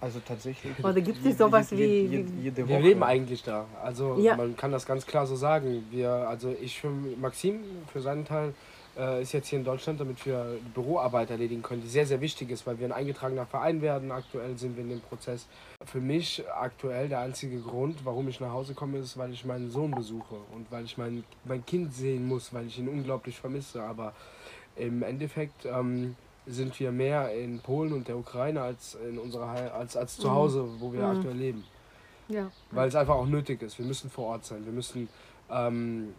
Also 0.02 0.20
tatsächlich. 0.26 0.84
Oder 0.84 1.02
gibt 1.02 1.24
es 1.26 1.38
sowas 1.38 1.72
wie. 1.72 2.02
Jede, 2.08 2.32
jede 2.42 2.64
Woche. 2.64 2.70
Wir 2.70 2.80
leben 2.80 3.04
eigentlich 3.04 3.44
da. 3.44 3.66
Also 3.84 4.18
ja. 4.20 4.36
man 4.36 4.56
kann 4.58 4.72
das 4.72 4.86
ganz 4.86 5.06
klar 5.06 5.28
so 5.28 5.36
sagen. 5.36 5.86
Wir, 5.92 6.10
also 6.10 6.56
ich 6.60 6.80
für 6.80 6.90
Maxim, 6.90 7.62
für 7.92 8.02
seinen 8.02 8.26
Teil, 8.26 8.54
äh, 8.98 9.22
ist 9.22 9.34
jetzt 9.34 9.48
hier 9.48 9.60
in 9.60 9.66
Deutschland, 9.66 10.00
damit 10.00 10.26
wir 10.26 10.58
Büroarbeit 10.74 11.30
erledigen 11.30 11.62
können, 11.62 11.82
die 11.82 11.88
sehr, 11.88 12.06
sehr 12.06 12.22
wichtig 12.22 12.50
ist, 12.50 12.66
weil 12.66 12.80
wir 12.80 12.88
ein 12.88 12.92
eingetragener 12.92 13.46
Verein 13.46 13.82
werden. 13.82 14.12
Aktuell 14.12 14.58
sind 14.58 14.76
wir 14.76 14.84
in 14.84 14.90
dem 14.90 15.02
Prozess. 15.02 15.48
Für 15.86 16.02
mich 16.02 16.44
aktuell 16.50 17.08
der 17.08 17.20
einzige 17.20 17.60
Grund, 17.60 18.04
warum 18.04 18.28
ich 18.28 18.40
nach 18.40 18.52
Hause 18.52 18.74
komme, 18.74 18.98
ist, 18.98 19.18
weil 19.18 19.32
ich 19.32 19.46
meinen 19.46 19.70
Sohn 19.70 19.92
besuche 19.92 20.36
und 20.56 20.72
weil 20.72 20.86
ich 20.86 20.98
mein, 20.98 21.24
mein 21.46 21.66
Kind 21.66 21.94
sehen 21.94 22.28
muss, 22.28 22.54
weil 22.54 22.66
ich 22.68 22.80
ihn 22.80 22.88
unglaublich 22.88 23.38
vermisse. 23.38 23.84
Aber 23.84 24.14
im 24.76 25.04
Endeffekt 25.04 25.66
ähm, 25.66 26.16
sind 26.48 26.80
wir 26.80 26.92
mehr 26.92 27.34
in 27.34 27.60
Polen 27.60 27.94
und 27.94 28.08
der 28.08 28.18
Ukraine 28.18 28.62
als 28.62 28.96
in 28.96 29.18
unserer 29.18 29.74
als, 29.74 29.98
als 29.98 30.18
zu 30.18 30.28
mhm. 30.28 30.32
Hause, 30.32 30.70
wo 30.80 30.94
wir 30.94 31.02
mhm. 31.02 31.18
aktuell 31.18 31.38
leben. 31.38 31.64
Ja. 32.30 32.52
Weil 32.72 32.88
es 32.88 32.96
einfach 32.96 33.16
auch 33.16 33.26
nötig 33.26 33.62
ist. 33.62 33.78
Wir 33.78 33.86
müssen 33.86 34.10
vor 34.10 34.28
Ort 34.28 34.46
sein. 34.46 34.66
Wir 34.66 34.74
müssen 34.74 35.08
ähm, 35.50 36.14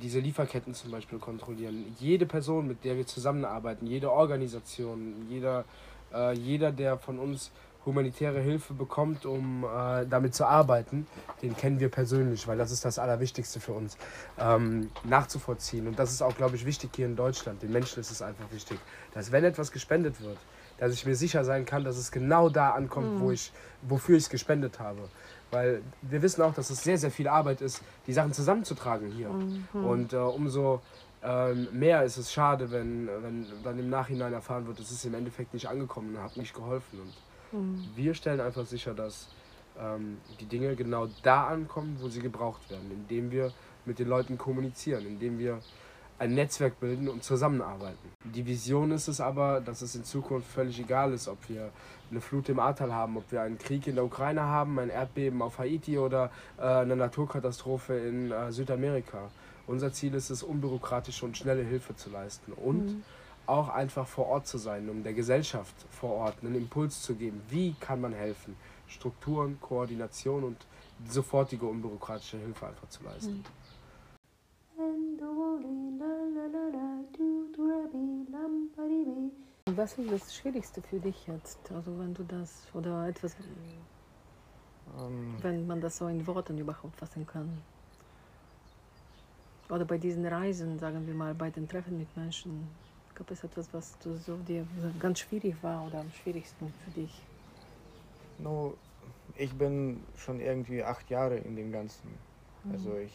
diese 0.00 0.20
Lieferketten 0.20 0.74
zum 0.74 0.90
Beispiel 0.90 1.18
kontrollieren. 1.18 1.96
Jede 1.98 2.26
Person, 2.26 2.68
mit 2.68 2.84
der 2.84 2.96
wir 2.96 3.06
zusammenarbeiten, 3.06 3.86
jede 3.86 4.12
Organisation, 4.12 5.26
jeder, 5.28 5.64
äh, 6.12 6.32
jeder 6.34 6.72
der 6.72 6.98
von 6.98 7.18
uns 7.18 7.50
humanitäre 7.86 8.40
Hilfe 8.40 8.74
bekommt, 8.74 9.24
um 9.24 9.64
äh, 9.64 10.06
damit 10.06 10.34
zu 10.34 10.44
arbeiten, 10.44 11.06
den 11.42 11.56
kennen 11.56 11.80
wir 11.80 11.88
persönlich, 11.88 12.46
weil 12.46 12.58
das 12.58 12.70
ist 12.70 12.84
das 12.84 12.98
Allerwichtigste 12.98 13.60
für 13.60 13.72
uns, 13.72 13.96
ähm, 14.38 14.90
nachzuvollziehen. 15.04 15.86
Und 15.86 15.98
das 15.98 16.12
ist 16.12 16.22
auch, 16.22 16.36
glaube 16.36 16.56
ich, 16.56 16.66
wichtig 16.66 16.90
hier 16.94 17.06
in 17.06 17.16
Deutschland. 17.16 17.62
Den 17.62 17.72
Menschen 17.72 18.00
ist 18.00 18.10
es 18.10 18.20
einfach 18.22 18.50
wichtig, 18.52 18.78
dass 19.14 19.32
wenn 19.32 19.44
etwas 19.44 19.72
gespendet 19.72 20.20
wird, 20.20 20.38
dass 20.78 20.92
ich 20.92 21.04
mir 21.06 21.14
sicher 21.14 21.44
sein 21.44 21.64
kann, 21.64 21.84
dass 21.84 21.96
es 21.96 22.10
genau 22.10 22.48
da 22.48 22.70
ankommt, 22.70 23.14
mhm. 23.14 23.20
wo 23.20 23.30
ich, 23.30 23.52
wofür 23.82 24.16
ich 24.16 24.24
es 24.24 24.30
gespendet 24.30 24.78
habe. 24.78 25.00
Weil 25.50 25.82
wir 26.02 26.22
wissen 26.22 26.42
auch, 26.42 26.54
dass 26.54 26.70
es 26.70 26.82
sehr, 26.82 26.96
sehr 26.96 27.10
viel 27.10 27.28
Arbeit 27.28 27.60
ist, 27.60 27.82
die 28.06 28.12
Sachen 28.12 28.32
zusammenzutragen 28.32 29.10
hier. 29.10 29.28
Mhm. 29.28 29.66
Und 29.72 30.12
äh, 30.12 30.16
umso 30.16 30.80
ähm, 31.22 31.68
mehr 31.72 32.04
ist 32.04 32.16
es 32.16 32.32
schade, 32.32 32.70
wenn, 32.70 33.08
wenn 33.22 33.46
dann 33.62 33.78
im 33.78 33.90
Nachhinein 33.90 34.32
erfahren 34.32 34.66
wird, 34.66 34.80
es 34.80 34.90
ist 34.90 35.04
im 35.04 35.14
Endeffekt 35.14 35.52
nicht 35.52 35.68
angekommen 35.68 36.14
und 36.14 36.22
hat 36.22 36.36
nicht 36.36 36.54
geholfen. 36.54 37.00
Und 37.00 37.12
mhm. 37.52 37.84
wir 37.94 38.14
stellen 38.14 38.40
einfach 38.40 38.66
sicher, 38.66 38.94
dass 38.94 39.28
ähm, 39.78 40.18
die 40.40 40.46
Dinge 40.46 40.74
genau 40.76 41.08
da 41.22 41.46
ankommen, 41.46 41.96
wo 42.00 42.08
sie 42.08 42.20
gebraucht 42.20 42.70
werden, 42.70 42.90
indem 42.90 43.30
wir 43.30 43.52
mit 43.84 43.98
den 43.98 44.08
Leuten 44.08 44.38
kommunizieren, 44.38 45.06
indem 45.06 45.38
wir 45.38 45.60
ein 46.18 46.34
Netzwerk 46.34 46.78
bilden 46.80 47.08
und 47.08 47.24
zusammenarbeiten. 47.24 48.10
Die 48.24 48.44
Vision 48.44 48.90
ist 48.90 49.08
es 49.08 49.22
aber, 49.22 49.62
dass 49.62 49.80
es 49.80 49.94
in 49.94 50.04
Zukunft 50.04 50.50
völlig 50.50 50.78
egal 50.78 51.14
ist, 51.14 51.28
ob 51.28 51.38
wir 51.48 51.70
eine 52.10 52.20
Flut 52.20 52.50
im 52.50 52.58
Ahrtal 52.58 52.92
haben, 52.92 53.16
ob 53.16 53.32
wir 53.32 53.40
einen 53.40 53.56
Krieg 53.56 53.86
in 53.86 53.94
der 53.94 54.04
Ukraine 54.04 54.42
haben, 54.42 54.78
ein 54.78 54.90
Erdbeben 54.90 55.40
auf 55.40 55.58
Haiti 55.58 55.96
oder 55.96 56.30
äh, 56.58 56.62
eine 56.62 56.94
Naturkatastrophe 56.94 57.94
in 57.94 58.32
äh, 58.32 58.52
Südamerika. 58.52 59.30
Unser 59.66 59.92
Ziel 59.92 60.12
ist 60.14 60.28
es, 60.28 60.42
unbürokratische 60.42 61.24
und 61.24 61.38
schnelle 61.38 61.62
Hilfe 61.62 61.96
zu 61.96 62.10
leisten 62.10 62.52
und 62.52 62.86
mhm. 62.86 63.02
Auch 63.50 63.68
einfach 63.68 64.06
vor 64.06 64.26
Ort 64.26 64.46
zu 64.46 64.58
sein, 64.58 64.88
um 64.88 65.02
der 65.02 65.12
Gesellschaft 65.12 65.74
vor 65.90 66.12
Ort 66.12 66.36
einen 66.42 66.54
Impuls 66.54 67.02
zu 67.02 67.14
geben. 67.14 67.42
Wie 67.48 67.74
kann 67.80 68.00
man 68.00 68.12
helfen? 68.12 68.56
Strukturen, 68.86 69.58
Koordination 69.60 70.44
und 70.44 70.66
sofortige 71.08 71.66
unbürokratische 71.66 72.38
Hilfe 72.38 72.66
einfach 72.68 72.88
zu 72.88 73.02
leisten. 73.04 73.36
Mhm. 73.36 73.44
Was 79.76 79.96
ist 79.98 80.10
das 80.10 80.34
Schwierigste 80.34 80.82
für 80.82 80.98
dich 80.98 81.26
jetzt? 81.26 81.58
Also 81.72 81.98
wenn 81.98 82.12
du 82.14 82.24
das 82.24 82.66
oder 82.74 83.06
etwas, 83.08 83.36
ähm, 84.98 85.36
wenn 85.42 85.66
man 85.66 85.80
das 85.80 85.98
so 85.98 86.08
in 86.08 86.26
Worten 86.26 86.58
überhaupt 86.58 86.96
fassen 86.96 87.26
kann. 87.26 87.58
Oder 89.68 89.84
bei 89.84 89.98
diesen 89.98 90.26
Reisen, 90.26 90.78
sagen 90.78 91.06
wir 91.06 91.14
mal, 91.14 91.34
bei 91.34 91.50
den 91.50 91.68
Treffen 91.68 91.96
mit 91.98 92.14
Menschen, 92.16 92.68
gab 93.20 93.30
es 93.32 93.44
etwas, 93.44 93.68
was 93.74 93.98
du 93.98 94.16
so 94.16 94.34
dir 94.48 94.66
ganz 94.98 95.18
schwierig 95.20 95.54
war 95.62 95.86
oder 95.86 96.00
am 96.00 96.10
schwierigsten 96.10 96.72
für 96.82 96.90
dich? 96.98 97.12
No, 98.38 98.74
ich 99.34 99.52
bin 99.58 100.02
schon 100.16 100.40
irgendwie 100.40 100.82
acht 100.82 101.10
Jahre 101.10 101.36
in 101.36 101.54
dem 101.54 101.70
Ganzen. 101.70 102.08
Mhm. 102.64 102.72
Also 102.72 102.96
ich 102.96 103.12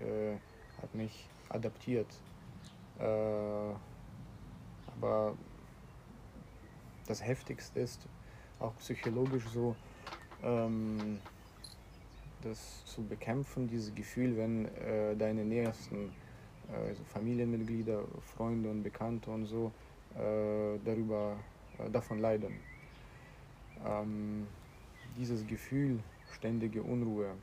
äh, 0.00 0.36
habe 0.82 0.98
mich 0.98 1.30
adaptiert. 1.48 2.14
Äh, 2.98 3.04
aber 4.92 5.34
das 7.06 7.24
Heftigste 7.24 7.80
ist, 7.80 8.00
auch 8.58 8.76
psychologisch 8.76 9.46
so, 9.54 9.74
ähm, 10.42 11.18
das 12.42 12.84
zu 12.84 13.02
bekämpfen, 13.02 13.66
dieses 13.66 13.94
Gefühl, 13.94 14.36
wenn 14.36 14.66
äh, 14.66 15.16
deine 15.16 15.42
nähersten 15.42 16.10
äh, 16.10 16.27
also 16.72 17.02
Familienmitglieder, 17.04 18.04
Freunde 18.36 18.70
und 18.70 18.82
Bekannte 18.82 19.30
und 19.30 19.46
so 19.46 19.72
äh, 20.14 20.78
darüber, 20.84 21.36
äh, 21.78 21.90
davon 21.90 22.18
leiden. 22.18 22.54
Ähm, 23.86 24.46
dieses 25.16 25.46
Gefühl, 25.46 26.00
ständige 26.32 26.82
Unruhe, 26.82 27.34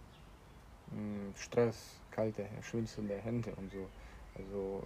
hm, 0.91 1.33
Stress, 1.35 1.99
kalte, 2.11 2.47
schwinzelnde 2.61 3.15
Hände 3.17 3.53
und 3.55 3.71
so. 3.71 3.87
Also 4.37 4.83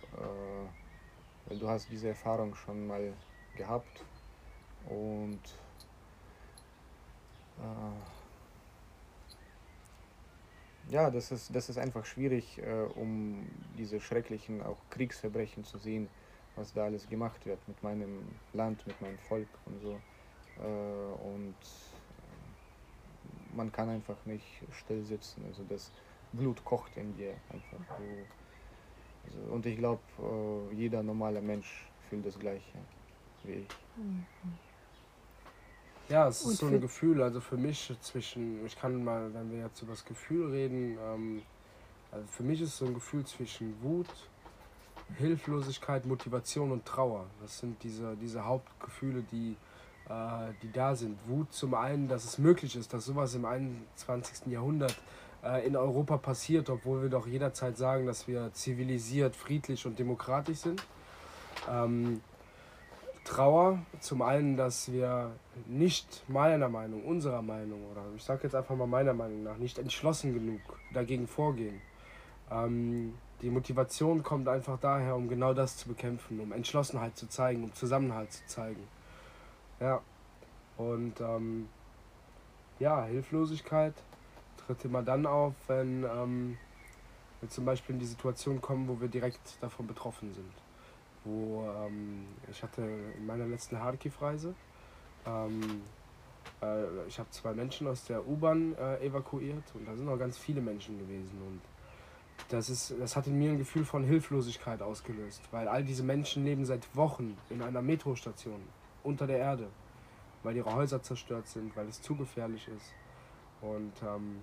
äh, 1.49 1.55
du 1.57 1.67
hast 1.67 1.89
diese 1.89 2.09
Erfahrung 2.09 2.55
schon 2.55 2.87
mal 2.87 3.13
gehabt 3.55 4.05
und 4.87 5.39
äh, 7.57 8.18
ja, 10.89 11.09
das 11.11 11.31
ist, 11.31 11.55
das 11.55 11.69
ist 11.69 11.77
einfach 11.77 12.05
schwierig, 12.05 12.57
äh, 12.59 12.83
um 12.95 13.47
diese 13.77 13.99
schrecklichen 13.99 14.61
auch 14.61 14.89
Kriegsverbrechen 14.89 15.63
zu 15.63 15.77
sehen, 15.77 16.09
was 16.55 16.73
da 16.73 16.85
alles 16.85 17.07
gemacht 17.07 17.45
wird 17.45 17.67
mit 17.67 17.83
meinem 17.83 18.39
Land, 18.53 18.87
mit 18.87 18.99
meinem 19.01 19.19
Volk 19.19 19.59
und 19.65 19.79
so. 19.79 20.01
Äh, 20.57 20.61
und 20.63 21.57
man 23.53 23.71
kann 23.71 23.89
einfach 23.89 24.25
nicht 24.25 24.65
still 24.71 25.03
sitzen. 25.03 25.45
Also 25.45 25.63
das 25.63 25.91
Blut 26.31 26.63
kocht 26.63 26.97
in 26.97 27.13
dir 27.13 27.41
einfach. 27.49 27.79
Du, 27.97 28.27
also, 29.23 29.39
und 29.53 29.65
ich 29.65 29.77
glaube, 29.77 30.03
äh, 30.71 30.75
jeder 30.75 31.03
normale 31.03 31.41
Mensch 31.41 31.91
fühlt 31.99 32.25
das 32.25 32.39
Gleiche 32.39 32.79
wie 33.43 33.53
ich. 33.53 33.87
Mhm. 33.95 34.25
Ja, 36.09 36.27
es 36.27 36.43
ist 36.43 36.57
so 36.57 36.65
ein 36.65 36.81
Gefühl, 36.81 37.21
also 37.21 37.39
für 37.39 37.55
mich 37.55 37.93
zwischen, 38.01 38.65
ich 38.65 38.75
kann 38.75 39.03
mal, 39.03 39.31
wenn 39.31 39.51
wir 39.51 39.59
jetzt 39.59 39.79
über 39.83 39.91
das 39.91 40.03
Gefühl 40.03 40.49
reden, 40.49 40.97
ähm, 40.97 41.41
also 42.11 42.25
für 42.27 42.41
mich 42.41 42.59
ist 42.61 42.77
so 42.77 42.85
ein 42.85 42.95
Gefühl 42.95 43.23
zwischen 43.25 43.75
Wut, 43.83 44.07
Hilflosigkeit, 45.17 46.07
Motivation 46.07 46.71
und 46.71 46.83
Trauer. 46.83 47.27
Das 47.41 47.59
sind 47.59 47.81
diese, 47.83 48.15
diese 48.15 48.43
Hauptgefühle, 48.43 49.23
die, 49.31 49.55
äh, 50.09 50.51
die 50.63 50.71
da 50.71 50.95
sind. 50.95 51.19
Wut 51.27 51.53
zum 51.53 51.75
einen, 51.75 52.07
dass 52.07 52.23
es 52.25 52.39
möglich 52.39 52.75
ist, 52.75 52.91
dass 52.91 53.05
sowas 53.05 53.35
im 53.35 53.45
21. 53.45 54.47
Jahrhundert 54.47 54.95
äh, 55.43 55.65
in 55.67 55.75
Europa 55.75 56.17
passiert, 56.17 56.71
obwohl 56.71 57.03
wir 57.03 57.09
doch 57.09 57.27
jederzeit 57.27 57.77
sagen, 57.77 58.07
dass 58.07 58.27
wir 58.27 58.51
zivilisiert, 58.53 59.35
friedlich 59.35 59.85
und 59.85 59.99
demokratisch 59.99 60.57
sind. 60.57 60.83
Ähm, 61.69 62.21
Trauer. 63.29 63.77
Zum 63.99 64.23
einen, 64.23 64.57
dass 64.57 64.91
wir 64.91 65.31
nicht 65.67 66.23
meiner 66.27 66.67
Meinung, 66.67 67.05
unserer 67.05 67.43
Meinung 67.43 67.85
oder 67.91 68.01
ich 68.15 68.23
sage 68.23 68.41
jetzt 68.43 68.55
einfach 68.55 68.75
mal 68.75 68.87
meiner 68.87 69.13
Meinung 69.13 69.43
nach, 69.43 69.57
nicht 69.57 69.77
entschlossen 69.77 70.33
genug 70.33 70.59
dagegen 70.93 71.27
vorgehen. 71.27 71.79
Ähm, 72.49 73.13
die 73.43 73.51
Motivation 73.51 74.23
kommt 74.23 74.47
einfach 74.47 74.79
daher, 74.79 75.15
um 75.15 75.29
genau 75.29 75.53
das 75.53 75.77
zu 75.77 75.87
bekämpfen, 75.87 76.39
um 76.39 76.51
Entschlossenheit 76.51 77.15
zu 77.17 77.29
zeigen, 77.29 77.63
um 77.63 77.73
Zusammenhalt 77.73 78.33
zu 78.33 78.45
zeigen. 78.47 78.87
Ja. 79.79 80.01
Und 80.77 81.21
ähm, 81.21 81.69
ja, 82.79 83.03
Hilflosigkeit 83.03 83.93
tritt 84.65 84.83
immer 84.85 85.03
dann 85.03 85.27
auf, 85.27 85.53
wenn 85.67 86.03
ähm, 86.03 86.57
wir 87.41 87.49
zum 87.49 87.65
Beispiel 87.65 87.93
in 87.93 87.99
die 87.99 88.07
Situation 88.07 88.59
kommen, 88.59 88.87
wo 88.87 88.99
wir 88.99 89.07
direkt 89.07 89.61
davon 89.61 89.85
betroffen 89.85 90.33
sind 90.33 90.68
wo 91.23 91.63
ähm, 91.85 92.25
ich 92.49 92.61
hatte 92.63 92.81
in 92.81 93.25
meiner 93.25 93.45
letzten 93.45 93.77
Kharkiv-Reise, 93.77 94.53
ähm, 95.25 95.81
äh, 96.61 97.07
ich 97.07 97.19
habe 97.19 97.29
zwei 97.31 97.53
Menschen 97.53 97.87
aus 97.87 98.05
der 98.05 98.27
U-Bahn 98.27 98.75
äh, 98.75 99.05
evakuiert 99.05 99.63
und 99.73 99.87
da 99.87 99.95
sind 99.95 100.05
noch 100.05 100.17
ganz 100.17 100.37
viele 100.37 100.61
Menschen 100.61 100.97
gewesen 100.99 101.41
und 101.45 101.61
das, 102.47 102.69
ist, 102.69 102.93
das 102.99 103.15
hat 103.15 103.27
in 103.27 103.37
mir 103.37 103.51
ein 103.51 103.57
Gefühl 103.57 103.83
von 103.83 104.03
Hilflosigkeit 104.03 104.81
ausgelöst, 104.81 105.41
weil 105.51 105.67
all 105.67 105.83
diese 105.83 106.03
Menschen 106.03 106.45
leben 106.45 106.65
seit 106.65 106.95
Wochen 106.95 107.37
in 107.49 107.61
einer 107.61 107.81
Metrostation 107.81 108.61
unter 109.03 109.27
der 109.27 109.37
Erde, 109.37 109.67
weil 110.43 110.55
ihre 110.55 110.73
Häuser 110.73 111.01
zerstört 111.01 111.47
sind, 111.47 111.75
weil 111.75 111.87
es 111.87 112.01
zu 112.01 112.15
gefährlich 112.15 112.67
ist. 112.69 112.93
Und 113.61 113.93
ähm, 114.03 114.41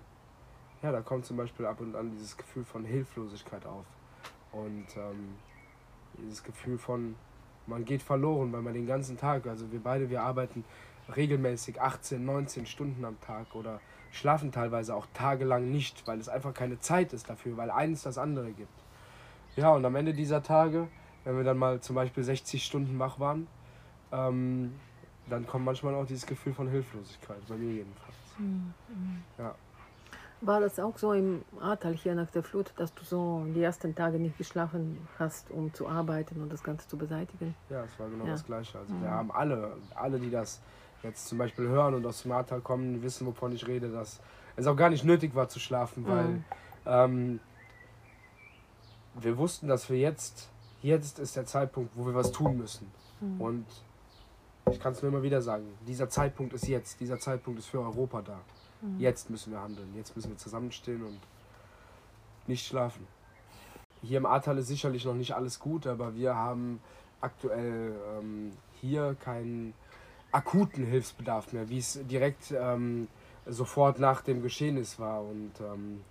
ja, 0.83 0.91
da 0.91 1.01
kommt 1.01 1.25
zum 1.25 1.37
Beispiel 1.37 1.65
ab 1.65 1.81
und 1.81 1.95
an 1.95 2.11
dieses 2.11 2.37
Gefühl 2.37 2.63
von 2.63 2.85
Hilflosigkeit 2.85 3.65
auf. 3.65 3.85
Und 4.51 4.85
ähm, 4.95 5.35
dieses 6.17 6.43
Gefühl 6.43 6.77
von, 6.77 7.15
man 7.65 7.85
geht 7.85 8.01
verloren, 8.01 8.51
weil 8.53 8.61
man 8.61 8.73
den 8.73 8.87
ganzen 8.87 9.17
Tag, 9.17 9.45
also 9.47 9.71
wir 9.71 9.81
beide, 9.81 10.09
wir 10.09 10.21
arbeiten 10.21 10.63
regelmäßig 11.15 11.81
18, 11.81 12.23
19 12.25 12.65
Stunden 12.65 13.05
am 13.05 13.19
Tag 13.21 13.55
oder 13.55 13.79
schlafen 14.11 14.51
teilweise 14.51 14.95
auch 14.95 15.07
tagelang 15.13 15.69
nicht, 15.69 16.07
weil 16.07 16.19
es 16.19 16.29
einfach 16.29 16.53
keine 16.53 16.79
Zeit 16.79 17.13
ist 17.13 17.29
dafür, 17.29 17.57
weil 17.57 17.71
eines 17.71 18.03
das 18.03 18.17
andere 18.17 18.51
gibt. 18.51 18.83
Ja, 19.55 19.71
und 19.71 19.85
am 19.85 19.95
Ende 19.95 20.13
dieser 20.13 20.43
Tage, 20.43 20.87
wenn 21.23 21.37
wir 21.37 21.43
dann 21.43 21.57
mal 21.57 21.81
zum 21.81 21.95
Beispiel 21.95 22.23
60 22.23 22.63
Stunden 22.63 22.99
wach 22.99 23.19
waren, 23.19 23.47
ähm, 24.11 24.73
dann 25.29 25.45
kommt 25.45 25.65
manchmal 25.65 25.93
auch 25.95 26.05
dieses 26.05 26.25
Gefühl 26.25 26.53
von 26.53 26.69
Hilflosigkeit, 26.69 27.45
bei 27.47 27.55
mir 27.55 27.73
jedenfalls. 27.73 28.15
Mhm. 28.37 28.73
Ja. 29.37 29.55
War 30.41 30.59
das 30.61 30.79
auch 30.79 30.97
so 30.97 31.13
im 31.13 31.43
Ahrtal 31.59 31.93
hier 31.93 32.13
nach 32.13 32.29
der 32.29 32.43
Flut, 32.43 32.71
dass 32.77 32.93
du 32.93 33.03
so 33.03 33.45
die 33.55 33.63
ersten 33.63 33.95
Tage 33.95 34.19
nicht 34.19 34.37
geschlafen 34.37 35.07
hast, 35.17 35.49
um 35.49 35.73
zu 35.73 35.87
arbeiten 35.87 36.41
und 36.41 36.53
das 36.53 36.63
Ganze 36.63 36.87
zu 36.87 36.95
beseitigen? 36.95 37.55
Ja, 37.69 37.83
es 37.83 37.99
war 37.99 38.07
genau 38.07 38.25
ja. 38.25 38.31
das 38.31 38.45
Gleiche. 38.45 38.77
Also 38.77 38.93
mhm. 38.93 39.01
wir 39.01 39.09
haben 39.09 39.31
alle, 39.31 39.77
alle, 39.95 40.19
die 40.19 40.29
das 40.29 40.61
jetzt 41.01 41.27
zum 41.27 41.39
Beispiel 41.39 41.67
hören 41.67 41.95
und 41.95 42.05
aus 42.05 42.21
dem 42.21 42.31
Ahrtal 42.33 42.61
kommen, 42.61 43.01
wissen, 43.01 43.25
wovon 43.25 43.51
ich 43.51 43.67
rede, 43.67 43.89
dass 43.89 44.19
es 44.55 44.67
auch 44.67 44.75
gar 44.75 44.91
nicht 44.91 45.03
nötig 45.03 45.33
war 45.33 45.49
zu 45.49 45.59
schlafen, 45.59 46.07
weil 46.07 46.27
mhm. 46.27 46.43
ähm, 46.85 47.39
wir 49.15 49.37
wussten, 49.37 49.67
dass 49.67 49.89
wir 49.89 49.97
jetzt, 49.97 50.49
jetzt 50.83 51.17
ist 51.17 51.35
der 51.35 51.45
Zeitpunkt, 51.45 51.91
wo 51.95 52.05
wir 52.05 52.13
was 52.13 52.31
tun 52.31 52.57
müssen. 52.57 52.91
Mhm. 53.21 53.41
Und 53.41 53.65
ich 54.71 54.79
kann 54.79 54.93
es 54.93 55.01
nur 55.01 55.11
immer 55.11 55.23
wieder 55.23 55.41
sagen, 55.41 55.65
dieser 55.87 56.09
Zeitpunkt 56.09 56.53
ist 56.53 56.67
jetzt, 56.67 56.99
dieser 56.99 57.19
Zeitpunkt 57.19 57.59
ist 57.59 57.67
für 57.67 57.79
Europa 57.79 58.21
da. 58.21 58.39
Mhm. 58.81 58.99
Jetzt 58.99 59.29
müssen 59.29 59.51
wir 59.51 59.61
handeln, 59.61 59.93
jetzt 59.95 60.15
müssen 60.15 60.29
wir 60.29 60.37
zusammenstehen 60.37 61.03
und 61.03 61.19
nicht 62.47 62.65
schlafen. 62.65 63.07
Hier 64.01 64.17
im 64.17 64.25
Ahrtal 64.25 64.57
ist 64.57 64.67
sicherlich 64.67 65.05
noch 65.05 65.15
nicht 65.15 65.33
alles 65.33 65.59
gut, 65.59 65.87
aber 65.87 66.15
wir 66.15 66.35
haben 66.35 66.79
aktuell 67.19 67.95
ähm, 68.17 68.51
hier 68.79 69.15
keinen 69.19 69.73
akuten 70.31 70.85
Hilfsbedarf 70.85 71.53
mehr, 71.53 71.69
wie 71.69 71.79
es 71.79 71.99
direkt 72.07 72.51
ähm, 72.51 73.07
sofort 73.45 73.99
nach 73.99 74.21
dem 74.21 74.41
Geschehnis 74.43 74.99
war. 74.99 75.21
Und 75.21 75.53
ähm, 75.61 76.01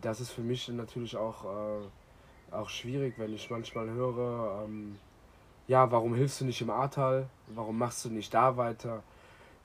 das 0.00 0.20
ist 0.20 0.30
für 0.30 0.42
mich 0.42 0.68
natürlich 0.68 1.16
auch, 1.16 1.44
äh, 1.44 2.54
auch 2.54 2.68
schwierig, 2.68 3.14
wenn 3.18 3.34
ich 3.34 3.50
manchmal 3.50 3.90
höre, 3.90 4.64
ähm, 4.64 4.98
ja, 5.66 5.90
warum 5.90 6.14
hilfst 6.14 6.40
du 6.40 6.44
nicht 6.44 6.60
im 6.60 6.70
Ahrtal? 6.70 7.26
Warum 7.48 7.78
machst 7.78 8.04
du 8.04 8.10
nicht 8.10 8.32
da 8.34 8.56
weiter? 8.56 9.02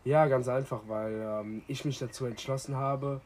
Ja, 0.05 0.27
ganz 0.27 0.47
einfach, 0.47 0.81
weil 0.87 1.13
ähm, 1.21 1.61
ich 1.67 1.85
mich 1.85 1.99
dazu 1.99 2.25
entschlossen 2.25 2.75
habe, 2.75 3.21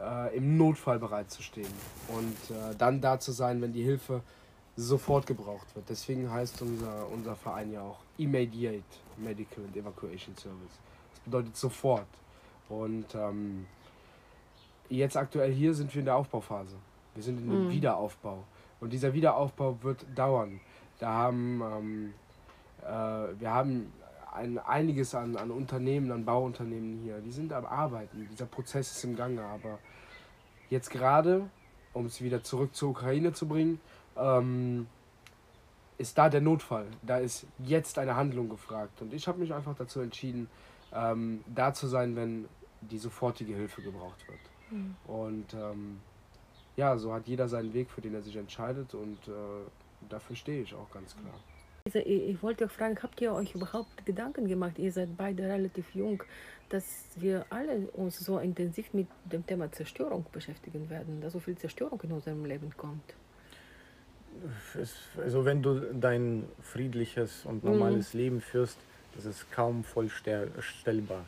äh, 0.00 0.36
im 0.36 0.56
Notfall 0.56 0.98
bereit 0.98 1.30
zu 1.30 1.42
stehen 1.42 1.72
und 2.08 2.56
äh, 2.56 2.74
dann 2.76 3.00
da 3.00 3.18
zu 3.18 3.32
sein, 3.32 3.62
wenn 3.62 3.72
die 3.72 3.82
Hilfe 3.82 4.22
sofort 4.76 5.26
gebraucht 5.26 5.74
wird. 5.74 5.88
Deswegen 5.88 6.30
heißt 6.30 6.60
unser, 6.62 7.08
unser 7.08 7.36
Verein 7.36 7.72
ja 7.72 7.82
auch 7.82 7.98
Immediate 8.18 8.84
Medical 9.16 9.64
and 9.64 9.76
Evacuation 9.76 10.36
Service. 10.36 10.80
Das 11.12 11.20
bedeutet 11.20 11.56
sofort. 11.56 12.06
Und 12.68 13.14
ähm, 13.14 13.66
jetzt 14.88 15.16
aktuell 15.16 15.52
hier 15.52 15.72
sind 15.74 15.94
wir 15.94 16.00
in 16.00 16.06
der 16.06 16.16
Aufbauphase. 16.16 16.76
Wir 17.14 17.22
sind 17.22 17.38
in 17.38 17.48
dem 17.48 17.66
mhm. 17.66 17.70
Wiederaufbau. 17.70 18.44
Und 18.80 18.92
dieser 18.92 19.14
Wiederaufbau 19.14 19.78
wird 19.82 20.04
dauern. 20.14 20.60
Da 20.98 21.08
haben 21.08 21.62
ähm, 21.62 22.14
äh, 22.82 23.40
wir 23.40 23.52
haben 23.52 23.92
ein, 24.36 24.58
einiges 24.58 25.14
an, 25.14 25.36
an 25.36 25.50
Unternehmen, 25.50 26.12
an 26.12 26.24
Bauunternehmen 26.24 27.00
hier. 27.02 27.20
Die 27.20 27.32
sind 27.32 27.52
am 27.52 27.66
Arbeiten. 27.66 28.28
Dieser 28.30 28.46
Prozess 28.46 28.92
ist 28.92 29.04
im 29.04 29.16
Gange. 29.16 29.42
Aber 29.42 29.78
jetzt 30.70 30.90
gerade, 30.90 31.48
um 31.92 32.06
es 32.06 32.20
wieder 32.20 32.42
zurück 32.42 32.74
zur 32.74 32.90
Ukraine 32.90 33.32
zu 33.32 33.48
bringen, 33.48 33.80
ähm, 34.16 34.86
ist 35.98 36.18
da 36.18 36.28
der 36.28 36.42
Notfall. 36.42 36.86
Da 37.02 37.18
ist 37.18 37.46
jetzt 37.58 37.98
eine 37.98 38.16
Handlung 38.16 38.48
gefragt. 38.48 39.00
Und 39.00 39.14
ich 39.14 39.26
habe 39.26 39.38
mich 39.38 39.52
einfach 39.52 39.74
dazu 39.74 40.00
entschieden, 40.00 40.48
ähm, 40.92 41.42
da 41.46 41.72
zu 41.72 41.86
sein, 41.86 42.14
wenn 42.16 42.48
die 42.82 42.98
sofortige 42.98 43.54
Hilfe 43.54 43.82
gebraucht 43.82 44.26
wird. 44.28 44.40
Mhm. 44.70 44.96
Und 45.06 45.54
ähm, 45.54 46.00
ja, 46.76 46.98
so 46.98 47.12
hat 47.12 47.26
jeder 47.26 47.48
seinen 47.48 47.72
Weg, 47.72 47.90
für 47.90 48.02
den 48.02 48.14
er 48.14 48.22
sich 48.22 48.36
entscheidet. 48.36 48.94
Und 48.94 49.28
äh, 49.28 49.32
dafür 50.08 50.36
stehe 50.36 50.62
ich 50.62 50.74
auch 50.74 50.90
ganz 50.90 51.16
klar. 51.16 51.34
Ich 51.94 52.42
wollte 52.42 52.66
auch 52.66 52.70
fragen, 52.70 52.98
habt 53.00 53.20
ihr 53.20 53.32
euch 53.32 53.54
überhaupt 53.54 54.04
Gedanken 54.04 54.48
gemacht, 54.48 54.78
ihr 54.78 54.90
seid 54.90 55.16
beide 55.16 55.44
relativ 55.44 55.94
jung, 55.94 56.22
dass 56.68 57.04
wir 57.14 57.46
alle 57.48 57.78
uns 57.92 58.18
so 58.18 58.38
intensiv 58.38 58.92
mit 58.92 59.06
dem 59.24 59.46
Thema 59.46 59.70
Zerstörung 59.70 60.26
beschäftigen 60.32 60.90
werden, 60.90 61.20
dass 61.20 61.32
so 61.32 61.38
viel 61.38 61.56
Zerstörung 61.56 62.00
in 62.02 62.12
unserem 62.12 62.44
Leben 62.44 62.72
kommt? 62.76 63.14
also 65.22 65.44
wenn 65.44 65.62
du 65.62 65.80
dein 65.94 66.44
friedliches 66.60 67.46
und 67.46 67.64
normales 67.64 68.12
mhm. 68.12 68.20
Leben 68.20 68.40
führst, 68.40 68.78
das 69.14 69.24
ist 69.24 69.50
kaum 69.50 69.82
vollstellbar. 69.82 71.24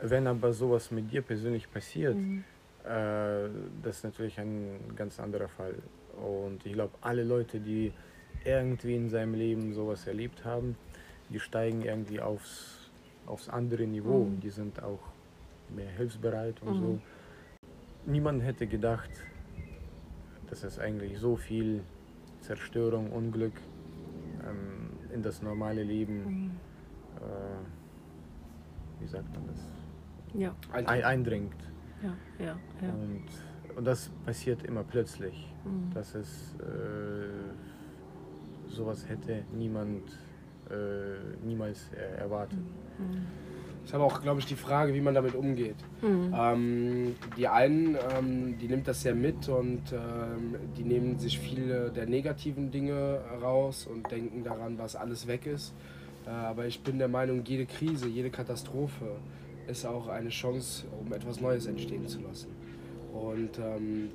Wenn 0.00 0.26
aber 0.26 0.52
sowas 0.52 0.90
mit 0.90 1.10
dir 1.10 1.22
persönlich 1.22 1.70
passiert, 1.72 2.14
mhm. 2.14 2.44
äh, 2.84 3.48
das 3.82 3.96
ist 3.96 4.04
natürlich 4.04 4.38
ein 4.38 4.78
ganz 4.94 5.18
anderer 5.18 5.48
Fall. 5.48 5.74
Und 6.16 6.64
ich 6.64 6.74
glaube, 6.74 6.92
alle 7.00 7.24
Leute, 7.24 7.58
die 7.58 7.92
irgendwie 8.44 8.94
in 8.96 9.08
seinem 9.08 9.34
Leben 9.34 9.72
sowas 9.74 10.06
erlebt 10.06 10.44
haben, 10.44 10.76
die 11.28 11.40
steigen 11.40 11.82
irgendwie 11.82 12.20
aufs, 12.20 12.90
aufs 13.26 13.48
andere 13.48 13.86
Niveau. 13.86 14.24
Mhm. 14.24 14.40
Die 14.40 14.50
sind 14.50 14.82
auch 14.82 15.00
mehr 15.74 15.90
hilfsbereit 15.90 16.60
und 16.62 16.76
mhm. 16.76 16.80
so. 16.80 17.00
Niemand 18.06 18.42
hätte 18.42 18.66
gedacht, 18.66 19.10
dass 20.48 20.64
es 20.64 20.78
eigentlich 20.78 21.18
so 21.18 21.36
viel 21.36 21.82
Zerstörung, 22.40 23.12
Unglück 23.12 23.52
ähm, 24.48 24.90
in 25.14 25.22
das 25.22 25.42
normale 25.42 25.82
Leben, 25.82 26.24
mhm. 26.24 26.50
äh, 27.16 29.02
wie 29.02 29.06
sagt 29.06 29.32
man 29.34 29.46
das, 29.46 29.60
ja. 30.34 30.54
Ein, 30.72 30.86
eindringt. 30.86 31.54
Ja, 32.02 32.16
ja, 32.38 32.56
ja. 32.80 32.88
Und 32.88 33.24
und 33.76 33.84
das 33.84 34.10
passiert 34.24 34.62
immer 34.64 34.84
plötzlich. 34.84 35.48
Mhm. 35.64 35.90
Das 35.94 36.14
ist, 36.14 36.54
äh, 36.60 37.79
sowas 38.70 39.08
hätte 39.08 39.44
niemand 39.52 40.02
äh, 40.70 41.46
niemals 41.46 41.90
äh, 41.92 42.20
erwartet. 42.20 42.58
Mhm. 42.98 43.26
Ist 43.84 43.94
aber 43.94 44.04
auch, 44.04 44.20
glaube 44.20 44.40
ich, 44.40 44.46
die 44.46 44.56
Frage, 44.56 44.94
wie 44.94 45.00
man 45.00 45.14
damit 45.14 45.34
umgeht. 45.34 45.76
Mhm. 46.02 46.34
Ähm, 46.36 47.16
die 47.36 47.48
einen, 47.48 47.96
ähm, 48.16 48.58
die 48.58 48.68
nimmt 48.68 48.86
das 48.86 49.02
sehr 49.02 49.14
mit 49.14 49.48
und 49.48 49.92
ähm, 49.92 50.56
die 50.76 50.84
nehmen 50.84 51.18
sich 51.18 51.38
viele 51.38 51.90
der 51.90 52.06
negativen 52.06 52.70
Dinge 52.70 53.20
raus 53.42 53.88
und 53.90 54.10
denken 54.10 54.44
daran, 54.44 54.78
was 54.78 54.96
alles 54.96 55.26
weg 55.26 55.46
ist. 55.46 55.74
Äh, 56.26 56.30
aber 56.30 56.66
ich 56.66 56.82
bin 56.82 56.98
der 56.98 57.08
Meinung, 57.08 57.42
jede 57.44 57.66
Krise, 57.66 58.06
jede 58.06 58.30
Katastrophe 58.30 59.16
ist 59.66 59.86
auch 59.86 60.08
eine 60.08 60.28
Chance, 60.28 60.84
um 61.00 61.12
etwas 61.12 61.40
Neues 61.40 61.66
entstehen 61.66 62.06
zu 62.06 62.20
lassen. 62.20 62.48
Und 63.12 63.58
ähm, 63.58 64.10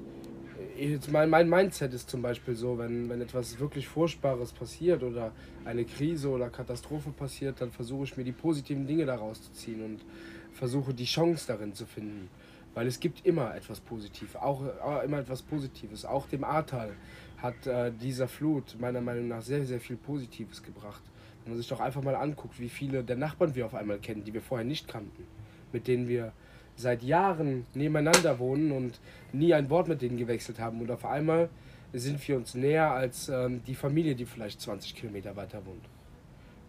jetzt 0.78 1.12
mein, 1.12 1.30
mein 1.30 1.50
Mindset 1.50 1.94
ist 1.94 2.10
zum 2.10 2.22
Beispiel 2.22 2.56
so, 2.56 2.78
wenn, 2.78 3.10
wenn 3.10 3.22
etwas 3.22 3.60
wirklich 3.60 3.88
Furchtbares 3.88 4.52
passiert 4.52 5.04
oder 5.04 5.32
eine 5.64 5.86
Krise 5.86 6.30
oder 6.30 6.50
Katastrophe 6.50 7.12
passiert, 7.12 7.62
dann 7.62 7.72
versuche 7.72 8.04
ich 8.06 8.18
mir 8.18 8.24
die 8.24 8.32
positiven 8.32 8.86
Dinge 8.86 9.06
daraus 9.06 9.42
zu 9.42 9.52
ziehen 9.54 9.84
und 9.84 10.06
versuche 10.54 10.94
die 10.94 11.06
Chance 11.06 11.46
darin 11.48 11.74
zu 11.74 11.86
finden. 11.86 12.30
Weil 12.74 12.88
es 12.88 13.00
gibt 13.00 13.26
immer 13.26 13.56
etwas 13.56 13.80
Positives, 13.80 14.36
auch, 14.36 14.62
auch 14.82 15.02
immer 15.04 15.20
etwas 15.20 15.42
Positives. 15.42 16.04
Auch 16.04 16.28
dem 16.28 16.44
Ahrtal 16.44 16.92
hat 17.38 17.66
äh, 17.68 17.92
dieser 17.92 18.28
Flut 18.28 18.76
meiner 18.80 19.02
Meinung 19.02 19.30
nach 19.30 19.42
sehr, 19.42 19.66
sehr 19.66 19.80
viel 19.80 19.96
Positives 19.96 20.62
gebracht. 20.62 21.02
Wenn 21.44 21.54
man 21.54 21.58
sich 21.58 21.70
doch 21.70 21.80
einfach 21.80 22.04
mal 22.04 22.16
anguckt, 22.16 22.60
wie 22.60 22.70
viele 22.70 23.04
der 23.04 23.16
Nachbarn 23.16 23.56
wir 23.56 23.66
auf 23.66 23.76
einmal 23.76 24.00
kennen, 24.00 24.24
die 24.24 24.34
wir 24.34 24.42
vorher 24.42 24.66
nicht 24.66 24.88
kannten, 24.88 25.26
mit 25.72 25.88
denen 25.88 26.08
wir 26.08 26.34
seit 26.76 27.04
Jahren 27.04 27.66
nebeneinander 27.74 28.40
wohnen 28.40 28.72
und 28.72 29.00
nie 29.32 29.54
ein 29.54 29.70
Wort 29.70 29.88
mit 29.88 30.02
denen 30.02 30.18
gewechselt 30.18 30.60
haben. 30.60 30.82
Und 30.82 30.92
auf 30.92 31.06
einmal 31.06 31.50
sind 31.94 32.26
wir 32.28 32.36
uns 32.36 32.56
näher 32.56 32.92
als 32.92 33.30
ähm, 33.30 33.62
die 33.66 33.76
Familie, 33.76 34.16
die 34.16 34.26
vielleicht 34.26 34.62
20 34.62 34.96
Kilometer 34.96 35.36
weiter 35.36 35.66
wohnt. 35.66 35.86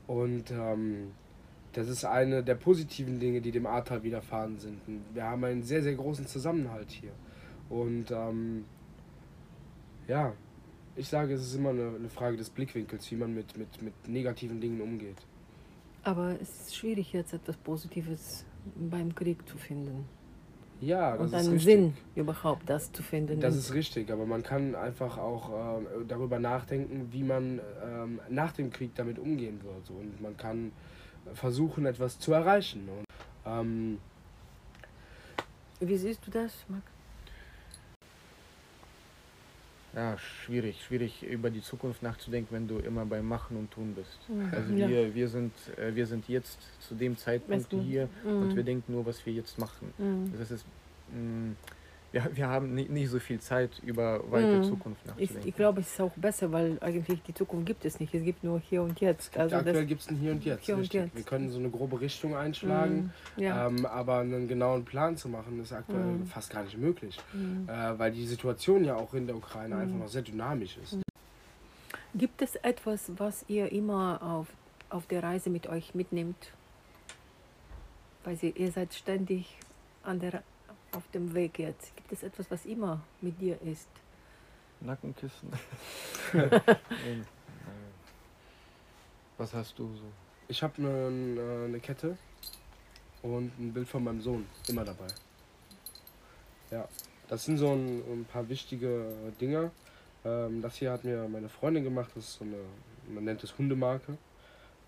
Und 0.07 0.51
ähm, 0.53 1.13
das 1.73 1.89
ist 1.89 2.05
eine 2.05 2.43
der 2.43 2.55
positiven 2.55 3.19
Dinge, 3.19 3.41
die 3.41 3.51
dem 3.51 3.67
Ahrtal 3.67 4.03
widerfahren 4.03 4.59
sind. 4.59 4.81
Und 4.87 5.03
wir 5.13 5.25
haben 5.25 5.45
einen 5.45 5.63
sehr, 5.63 5.83
sehr 5.83 5.95
großen 5.95 6.27
Zusammenhalt 6.27 6.91
hier. 6.91 7.13
Und 7.69 8.11
ähm, 8.13 8.65
ja, 10.07 10.33
ich 10.95 11.09
sage, 11.09 11.35
es 11.35 11.43
ist 11.43 11.55
immer 11.55 11.71
eine, 11.71 11.93
eine 11.97 12.09
Frage 12.09 12.37
des 12.37 12.49
Blickwinkels, 12.49 13.11
wie 13.11 13.17
man 13.17 13.35
mit, 13.35 13.57
mit, 13.59 13.83
mit 13.83 14.09
negativen 14.09 14.61
Dingen 14.61 14.81
umgeht. 14.81 15.19
Aber 16.03 16.41
es 16.41 16.49
ist 16.61 16.77
schwierig 16.77 17.13
jetzt 17.13 17.35
etwas 17.35 17.57
Positives 17.57 18.45
beim 18.75 19.15
Krieg 19.15 19.47
zu 19.49 19.57
finden. 19.57 20.05
Ja, 20.81 21.13
das 21.13 21.21
Und 21.21 21.27
ist 21.27 21.35
einen 21.35 21.53
richtig. 21.55 21.75
Sinn 21.75 21.95
überhaupt, 22.15 22.69
das 22.69 22.93
zu 22.93 23.03
finden. 23.03 23.41
Das 23.41 23.57
ist 23.57 23.73
richtig, 23.73 24.11
aber 24.11 24.27
man 24.27 24.43
kann 24.43 24.75
einfach 24.75 25.17
auch 25.17 25.79
ähm, 25.79 26.07
darüber 26.07 26.39
nachdenken, 26.39 27.09
wie 27.13 27.23
man 27.23 27.61
ähm, 27.83 28.21
nach 28.29 28.53
dem 28.53 28.71
Krieg 28.71 28.95
damit 28.95 29.19
umgehen 29.19 29.61
wird. 29.63 29.89
Und 29.91 30.21
man 30.21 30.37
kann 30.37 30.73
versuchen, 31.33 31.87
etwas 31.87 32.19
zu 32.19 32.33
erreichen. 32.33 32.89
Und, 32.89 33.07
ähm, 33.47 33.99
Wie 35.81 35.97
siehst 35.97 36.27
du 36.27 36.31
das, 36.31 36.53
Marc? 36.69 36.83
Ja, 39.97 40.19
schwierig, 40.19 40.85
schwierig 40.85 41.23
über 41.23 41.49
die 41.49 41.63
Zukunft 41.63 42.03
nachzudenken, 42.03 42.55
wenn 42.55 42.69
du 42.69 42.79
immer 42.81 43.07
beim 43.07 43.27
Machen 43.27 43.57
und 43.57 43.71
Tun 43.71 43.95
bist. 43.95 44.19
Also 44.53 44.75
Ja. 44.75 44.89
wir, 44.89 45.15
wir, 45.15 45.27
sind, 45.29 45.53
äh, 45.79 45.95
wir 45.95 46.07
sind 46.07 46.29
jetzt 46.29 46.59
zu 46.87 46.95
dem 46.95 47.17
Zeitpunkt 47.17 47.63
Weißt 47.65 47.73
du, 47.73 47.81
hier 47.81 48.11
Mhm. 48.23 48.43
und 48.43 48.55
wir 48.57 48.63
denken 48.63 48.93
nur, 48.93 49.07
was 49.07 49.25
wir 49.25 49.33
jetzt 49.33 49.59
machen. 49.59 49.95
Mhm. 49.97 50.39
Das 50.39 50.51
ist, 50.51 50.67
mh, 51.15 51.55
wir, 52.13 52.31
wir 52.35 52.49
haben 52.49 52.75
nicht, 52.75 52.89
nicht 52.91 53.11
so 53.11 53.19
viel 53.19 53.41
Zeit, 53.41 53.71
über 53.85 54.21
weite 54.31 54.59
Mhm. 54.59 54.65
Zukunft 54.65 55.01
Ich, 55.03 55.07
nachzudenken. 55.09 55.49
ich 55.49 55.57
glaube, 55.57 55.81
es 55.81 55.93
ist 55.93 56.01
auch 56.01 56.13
besser, 56.17 56.51
weil 56.53 56.79
eigentlich 56.81 57.23
die 57.25 57.35
Zukunft 57.35 57.67
gibt 57.67 57.85
es 57.85 58.01
nicht. 58.01 58.15
Es 58.15 58.23
gibt 58.25 58.43
nur 58.45 58.59
hier 58.61 58.83
und 58.83 59.01
jetzt. 59.01 59.37
Also 59.37 59.57
aktuell 59.57 59.85
gibt 59.87 60.01
es 60.01 60.09
ein 60.09 60.17
Hier 60.17 60.33
und 60.33 60.45
Jetzt. 60.45 60.65
Hier 60.65 60.77
und. 60.77 60.93
Jetzt. 60.93 61.15
Wir 61.17 61.23
können 61.25 61.51
so 61.51 61.59
eine 61.59 61.69
grobe 61.69 62.01
Richtung 62.01 62.37
einschlagen, 62.37 63.13
Mhm. 63.37 63.43
ja. 63.43 63.67
ähm, 63.67 63.85
aber 63.87 64.19
einen 64.19 64.49
genauen 64.49 64.85
Plan 64.85 65.17
zu 65.17 65.29
machen, 65.29 65.61
ist 65.61 65.73
aktuell 65.73 66.01
Mhm. 66.05 66.27
fast 66.27 66.51
gar 66.51 66.63
nicht 66.65 66.79
möglich. 66.79 67.19
Mhm. 67.33 67.69
Äh, 67.69 67.99
weil 67.99 68.13
die 68.13 68.27
Situation 68.27 68.85
ja 68.85 68.95
auch 68.97 69.13
in 69.15 69.27
der 69.27 69.37
Ukraine 69.37 69.75
Mhm. 69.75 69.81
einfach 69.83 69.99
noch 69.99 70.09
sehr 70.09 70.23
dynamisch 70.23 70.79
ist. 70.83 70.99
Gibt 72.15 72.41
es 72.41 72.55
etwas, 72.57 73.11
was 73.19 73.45
ihr 73.49 73.71
immer 73.73 74.23
auf, 74.23 74.47
auf 74.89 75.07
der 75.07 75.23
Reise 75.23 75.51
mit 75.51 75.67
euch 75.67 75.95
mitnehmt? 75.95 76.51
Weil 78.25 78.39
ihr, 78.43 78.57
ihr 78.57 78.73
seid 78.73 78.95
ständig 78.95 79.57
an 80.03 80.19
der, 80.21 80.43
auf 80.93 81.09
dem 81.13 81.35
Weg 81.35 81.59
jetzt. 81.59 81.95
Gibt 81.97 82.13
es 82.13 82.23
etwas, 82.23 82.51
was 82.51 82.67
immer 82.67 83.01
mit 83.21 83.41
dir 83.41 83.61
ist? 83.63 83.89
Nackenkissen. 84.81 85.51
Äh, 86.35 87.23
Was 89.39 89.53
hast 89.55 89.79
du 89.79 89.85
so? 89.95 90.03
Ich 90.49 90.63
habe 90.63 90.75
eine, 90.79 91.65
eine 91.67 91.81
Kette 91.81 92.17
und 93.23 93.53
ein 93.59 93.73
Bild 93.73 93.89
von 93.89 94.03
meinem 94.03 94.21
Sohn 94.21 94.47
immer 94.69 94.85
dabei. 94.85 95.07
Ja, 96.71 96.89
das 97.29 97.45
sind 97.45 97.59
so 97.59 97.73
ein, 97.73 97.99
ein 97.99 98.25
paar 98.25 98.49
wichtige 98.49 99.07
Dinge. 99.41 99.71
Ähm, 100.25 100.63
das 100.63 100.77
hier 100.77 100.93
hat 100.93 101.05
mir 101.05 101.29
meine 101.29 101.49
Freundin 101.49 101.85
gemacht. 101.85 102.11
Das 102.15 102.25
ist 102.25 102.35
so 102.35 102.45
eine, 102.45 102.57
man 103.09 103.25
nennt 103.25 103.43
es 103.45 103.57
Hundemarke. 103.59 104.17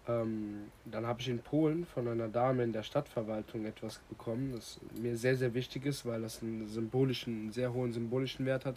Ähm, 0.09 0.71
dann 0.87 1.07
habe 1.07 1.21
ich 1.21 1.29
in 1.29 1.41
Polen 1.41 1.85
von 1.85 2.09
einer 2.09 2.29
Dame 2.29 2.65
in 2.65 2.73
der 2.73 2.83
Stadtverwaltung 2.83 3.67
etwas 3.67 4.01
bekommen, 4.09 4.53
das 4.53 4.81
mir 5.01 5.17
sehr, 5.17 5.37
sehr 5.37 5.53
wichtig 5.53 5.85
ist, 5.85 6.07
weil 6.07 6.23
das 6.23 6.43
einen 6.43 6.67
symbolischen, 6.67 7.43
einen 7.43 7.53
sehr 7.53 7.73
hohen 7.75 7.93
symbolischen 7.93 8.47
Wert 8.47 8.65
hat. 8.65 8.77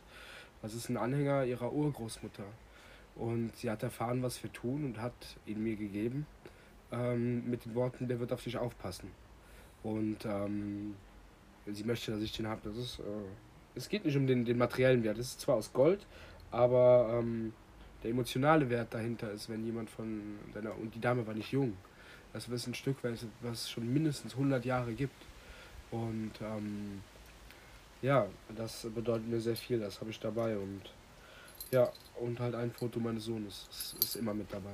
Das 0.61 0.73
ist 0.73 0.89
ein 0.89 0.97
Anhänger 0.97 1.45
ihrer 1.45 1.71
Urgroßmutter. 1.71 2.43
Und 3.15 3.55
sie 3.55 3.69
hat 3.69 3.81
erfahren, 3.83 4.21
was 4.23 4.43
wir 4.43 4.51
tun 4.51 4.83
und 4.85 5.01
hat 5.01 5.13
ihn 5.45 5.63
mir 5.63 5.75
gegeben 5.75 6.27
ähm, 6.91 7.49
mit 7.49 7.65
den 7.65 7.75
Worten, 7.75 8.07
der 8.07 8.19
wird 8.19 8.33
auf 8.33 8.43
dich 8.43 8.57
aufpassen. 8.57 9.11
Und 9.83 10.25
ähm, 10.25 10.95
sie 11.65 11.83
möchte, 11.83 12.11
dass 12.11 12.21
ich 12.21 12.33
den 12.33 12.47
habe. 12.47 12.69
Äh, 12.69 13.01
es 13.75 13.89
geht 13.89 14.05
nicht 14.05 14.17
um 14.17 14.27
den, 14.27 14.43
den 14.45 14.57
materiellen 14.57 15.03
Wert. 15.03 15.17
Es 15.17 15.29
ist 15.29 15.41
zwar 15.41 15.55
aus 15.55 15.71
Gold, 15.71 16.05
aber 16.51 17.19
ähm, 17.19 17.53
der 18.03 18.11
emotionale 18.11 18.69
Wert 18.69 18.93
dahinter 18.93 19.31
ist, 19.31 19.49
wenn 19.49 19.65
jemand 19.65 19.89
von 19.89 20.39
deiner 20.53 20.77
und 20.77 20.93
die 20.95 21.01
Dame 21.01 21.25
war 21.25 21.33
nicht 21.33 21.51
jung. 21.51 21.77
Das 22.33 22.47
ist 22.47 22.67
ein 22.67 22.73
Stück, 22.73 22.97
was 23.03 23.25
es 23.51 23.69
schon 23.69 23.91
mindestens 23.91 24.33
100 24.33 24.63
Jahre 24.63 24.93
gibt. 24.93 25.21
Und 25.91 26.31
ähm, 26.41 27.01
ja, 28.01 28.25
das 28.55 28.87
bedeutet 28.95 29.27
mir 29.27 29.41
sehr 29.41 29.55
viel. 29.55 29.79
Das 29.79 29.99
habe 29.99 30.11
ich 30.11 30.19
dabei 30.19 30.57
und 30.57 30.81
ja, 31.71 31.91
und 32.19 32.39
halt 32.39 32.55
ein 32.55 32.71
Foto 32.71 32.99
meines 32.99 33.25
Sohnes. 33.25 33.67
Das 33.69 33.95
ist 34.03 34.15
immer 34.15 34.33
mit 34.33 34.51
dabei. 34.51 34.73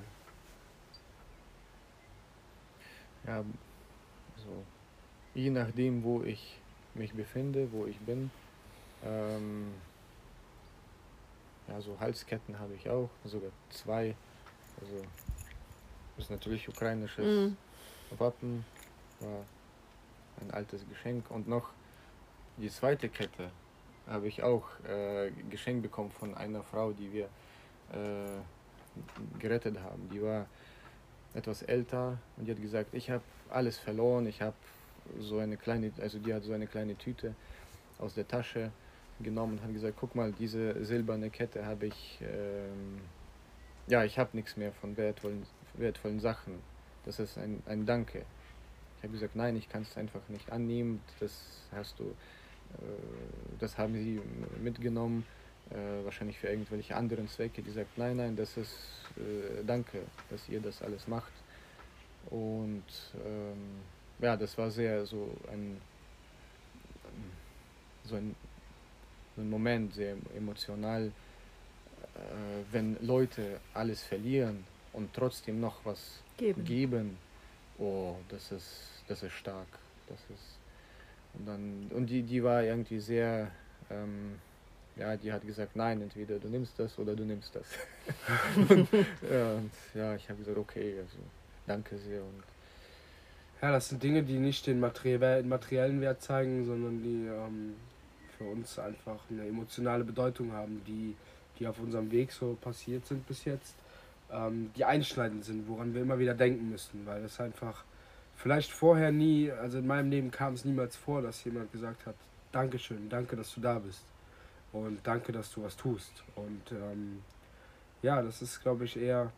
Ja, 3.25 3.43
so. 4.37 4.63
Je 5.33 5.49
nachdem, 5.49 6.03
wo 6.03 6.23
ich 6.23 6.59
mich 6.95 7.13
befinde, 7.13 7.71
wo 7.71 7.85
ich 7.85 7.99
bin. 7.99 8.31
Ähm, 9.03 9.73
ja, 11.67 11.81
so 11.81 11.99
Halsketten 11.99 12.57
habe 12.59 12.73
ich 12.75 12.89
auch, 12.89 13.09
sogar 13.25 13.51
zwei. 13.69 14.15
Also, 14.81 15.03
das 16.15 16.25
ist 16.25 16.31
natürlich 16.31 16.67
ukrainisches 16.69 17.25
Mhm. 17.25 17.57
Wappen, 18.17 18.65
war 19.19 19.43
ein 20.41 20.51
altes 20.51 20.87
Geschenk. 20.87 21.29
Und 21.29 21.47
noch 21.47 21.69
die 22.57 22.69
zweite 22.69 23.09
Kette 23.09 23.51
habe 24.07 24.27
ich 24.27 24.43
auch 24.43 24.65
äh, 24.87 25.31
geschenkt 25.49 25.83
bekommen 25.83 26.11
von 26.11 26.33
einer 26.35 26.63
Frau, 26.63 26.91
die 26.93 27.11
wir 27.11 27.25
äh, 27.91 28.39
gerettet 29.39 29.79
haben. 29.79 30.09
Die 30.09 30.21
war 30.21 30.47
etwas 31.33 31.61
älter 31.61 32.17
und 32.37 32.45
die 32.45 32.51
hat 32.51 32.61
gesagt, 32.61 32.93
ich 32.93 33.09
habe 33.09 33.23
alles 33.49 33.77
verloren, 33.77 34.25
ich 34.27 34.41
habe 34.41 34.55
so 35.19 35.39
eine 35.39 35.57
kleine, 35.57 35.91
also 36.01 36.19
die 36.19 36.33
hat 36.33 36.43
so 36.43 36.53
eine 36.53 36.67
kleine 36.67 36.95
Tüte 36.95 37.35
aus 37.99 38.13
der 38.13 38.27
Tasche 38.27 38.71
genommen 39.19 39.57
und 39.57 39.63
hat 39.63 39.73
gesagt, 39.73 39.97
guck 39.99 40.15
mal, 40.15 40.31
diese 40.31 40.83
silberne 40.85 41.29
Kette 41.29 41.65
habe 41.65 41.87
ich, 41.87 42.19
ähm, 42.21 42.99
ja, 43.87 44.03
ich 44.03 44.19
habe 44.19 44.29
nichts 44.33 44.57
mehr 44.57 44.71
von 44.73 44.95
wertvollen, 44.97 45.43
wertvollen 45.73 46.19
Sachen. 46.19 46.55
Das 47.05 47.19
ist 47.19 47.37
ein, 47.37 47.63
ein 47.65 47.85
Danke. 47.85 48.25
Ich 48.97 49.03
habe 49.03 49.13
gesagt, 49.13 49.35
nein, 49.35 49.55
ich 49.55 49.69
kann 49.69 49.83
es 49.83 49.95
einfach 49.97 50.27
nicht 50.27 50.51
annehmen. 50.51 51.01
Das 51.19 51.31
hast 51.71 51.99
du, 51.99 52.03
äh, 52.03 52.15
das 53.59 53.77
haben 53.77 53.93
sie 53.93 54.21
mitgenommen, 54.61 55.25
äh, 55.69 56.03
wahrscheinlich 56.03 56.37
für 56.37 56.47
irgendwelche 56.47 56.95
anderen 56.95 57.27
Zwecke. 57.27 57.61
Die 57.61 57.71
sagt, 57.71 57.97
nein, 57.97 58.17
nein, 58.17 58.35
das 58.35 58.57
ist 58.57 58.75
äh, 59.17 59.63
Danke, 59.65 60.01
dass 60.29 60.47
ihr 60.49 60.59
das 60.59 60.81
alles 60.81 61.07
macht. 61.07 61.31
Und 62.29 62.83
ähm, 63.25 63.81
ja, 64.19 64.35
das 64.35 64.57
war 64.57 64.69
sehr 64.71 65.05
so 65.05 65.29
ein, 65.51 65.79
so 68.03 68.15
ein, 68.15 68.35
so 69.37 69.41
ein 69.41 69.49
Moment, 69.49 69.93
sehr 69.93 70.15
emotional, 70.35 71.05
äh, 71.05 71.09
wenn 72.71 72.97
Leute 73.01 73.61
alles 73.73 74.03
verlieren 74.03 74.65
und 74.91 75.13
trotzdem 75.13 75.61
noch 75.61 75.85
was 75.85 76.19
Geben. 76.35 76.65
geben, 76.65 77.17
oh, 77.77 78.15
das 78.27 78.51
ist, 78.51 79.03
das 79.07 79.23
ist 79.23 79.33
stark. 79.33 79.67
Das 80.09 80.19
ist 80.29 80.57
und 81.33 81.45
dann 81.47 81.91
und 81.93 82.07
die, 82.07 82.23
die 82.23 82.43
war 82.43 82.63
irgendwie 82.63 82.99
sehr 82.99 83.51
ähm, 83.89 84.39
ja, 84.99 85.15
die 85.15 85.31
hat 85.31 85.45
gesagt, 85.45 85.75
nein, 85.75 86.01
entweder 86.01 86.39
du 86.39 86.47
nimmst 86.47 86.79
das 86.79 86.97
oder 86.97 87.15
du 87.15 87.23
nimmst 87.23 87.55
das. 87.55 87.65
und, 88.69 88.89
ja, 89.29 89.53
und, 89.53 89.71
ja, 89.93 90.15
ich 90.15 90.27
habe 90.29 90.39
gesagt, 90.39 90.57
okay, 90.57 90.95
also 90.99 91.17
danke 91.67 91.97
sehr. 91.97 92.21
Und 92.21 92.43
ja, 93.61 93.71
das 93.71 93.89
sind 93.89 94.01
Dinge, 94.01 94.23
die 94.23 94.37
nicht 94.37 94.65
den 94.67 94.79
materiellen 94.79 96.01
Wert 96.01 96.21
zeigen, 96.21 96.65
sondern 96.65 97.03
die 97.03 97.27
ähm, 97.27 97.75
für 98.37 98.45
uns 98.45 98.77
einfach 98.79 99.19
eine 99.29 99.47
emotionale 99.47 100.03
Bedeutung 100.03 100.51
haben, 100.51 100.81
die, 100.85 101.15
die 101.59 101.67
auf 101.67 101.79
unserem 101.79 102.11
Weg 102.11 102.31
so 102.31 102.57
passiert 102.59 103.05
sind 103.05 103.27
bis 103.27 103.45
jetzt, 103.45 103.75
ähm, 104.31 104.71
die 104.75 104.85
einschneidend 104.85 105.45
sind, 105.45 105.67
woran 105.67 105.93
wir 105.93 106.01
immer 106.01 106.19
wieder 106.19 106.33
denken 106.33 106.69
müssen, 106.69 107.05
weil 107.05 107.23
es 107.23 107.39
einfach 107.39 107.83
vielleicht 108.35 108.71
vorher 108.71 109.11
nie, 109.11 109.51
also 109.51 109.79
in 109.79 109.87
meinem 109.87 110.09
Leben 110.09 110.31
kam 110.31 110.53
es 110.53 110.65
niemals 110.65 110.95
vor, 110.95 111.21
dass 111.21 111.43
jemand 111.43 111.71
gesagt 111.71 112.05
hat, 112.05 112.15
Dankeschön, 112.51 113.09
danke, 113.09 113.35
dass 113.35 113.53
du 113.53 113.61
da 113.61 113.77
bist 113.77 114.05
und 114.71 115.05
danke, 115.05 115.31
dass 115.31 115.51
du 115.51 115.63
was 115.63 115.75
tust. 115.75 116.23
Und 116.35 116.71
ähm, 116.71 117.21
ja, 118.01 118.21
das 118.21 118.41
ist, 118.41 118.61
glaube 118.61 118.85
ich, 118.85 118.97
eher 118.97 119.31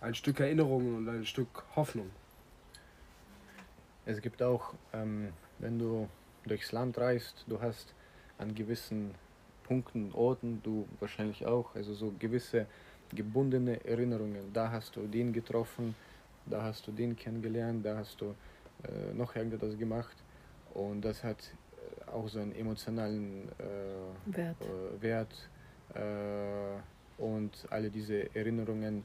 ein 0.00 0.14
Stück 0.14 0.40
Erinnerung 0.40 0.96
und 0.96 1.08
ein 1.08 1.26
Stück 1.26 1.64
Hoffnung. 1.76 2.10
Es 4.06 4.22
gibt 4.22 4.42
auch, 4.42 4.74
ähm, 4.92 5.32
wenn 5.58 5.78
du 5.78 6.08
durchs 6.48 6.72
Land 6.72 6.98
reist, 6.98 7.44
du 7.46 7.60
hast 7.60 7.94
an 8.38 8.54
gewissen 8.54 9.14
Punkten, 9.64 10.12
Orten, 10.12 10.60
du 10.62 10.86
wahrscheinlich 11.00 11.46
auch, 11.46 11.74
also 11.74 11.94
so 11.94 12.12
gewisse 12.18 12.66
gebundene 13.14 13.84
Erinnerungen. 13.84 14.52
Da 14.52 14.70
hast 14.70 14.96
du 14.96 15.06
den 15.06 15.32
getroffen, 15.32 15.94
da 16.46 16.62
hast 16.62 16.86
du 16.86 16.92
den 16.92 17.16
kennengelernt, 17.16 17.84
da 17.84 17.96
hast 17.96 18.20
du 18.20 18.34
äh, 18.84 19.14
noch 19.14 19.34
irgendetwas 19.34 19.78
gemacht 19.78 20.16
und 20.74 21.02
das 21.02 21.22
hat 21.24 21.38
äh, 22.06 22.10
auch 22.10 22.28
so 22.28 22.38
einen 22.40 22.54
emotionalen 22.54 23.48
äh, 23.58 24.36
Wert, 24.36 24.56
äh, 24.60 25.02
Wert 25.02 25.48
äh, 25.94 27.22
und 27.22 27.66
alle 27.70 27.90
diese 27.90 28.34
Erinnerungen, 28.34 29.04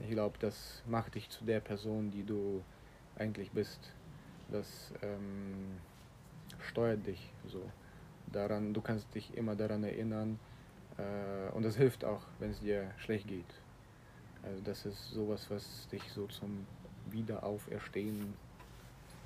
ich 0.00 0.10
glaube, 0.10 0.36
das 0.40 0.82
macht 0.86 1.14
dich 1.14 1.30
zu 1.30 1.44
der 1.44 1.60
Person, 1.60 2.10
die 2.10 2.24
du 2.24 2.62
eigentlich 3.16 3.50
bist. 3.52 3.92
Das 4.50 4.92
ähm, 5.02 5.78
steuert 6.64 7.06
dich 7.06 7.32
so. 7.46 7.62
Daran, 8.26 8.74
du 8.74 8.80
kannst 8.80 9.14
dich 9.14 9.36
immer 9.36 9.54
daran 9.54 9.84
erinnern 9.84 10.38
äh, 10.98 11.52
und 11.54 11.62
das 11.62 11.76
hilft 11.76 12.04
auch, 12.04 12.22
wenn 12.38 12.50
es 12.50 12.60
dir 12.60 12.90
schlecht 12.98 13.28
geht. 13.28 13.54
Also 14.42 14.60
das 14.62 14.84
ist 14.86 15.10
sowas, 15.10 15.46
was 15.50 15.88
dich 15.88 16.02
so 16.12 16.26
zum 16.26 16.66
Wiederauferstehen 17.10 18.34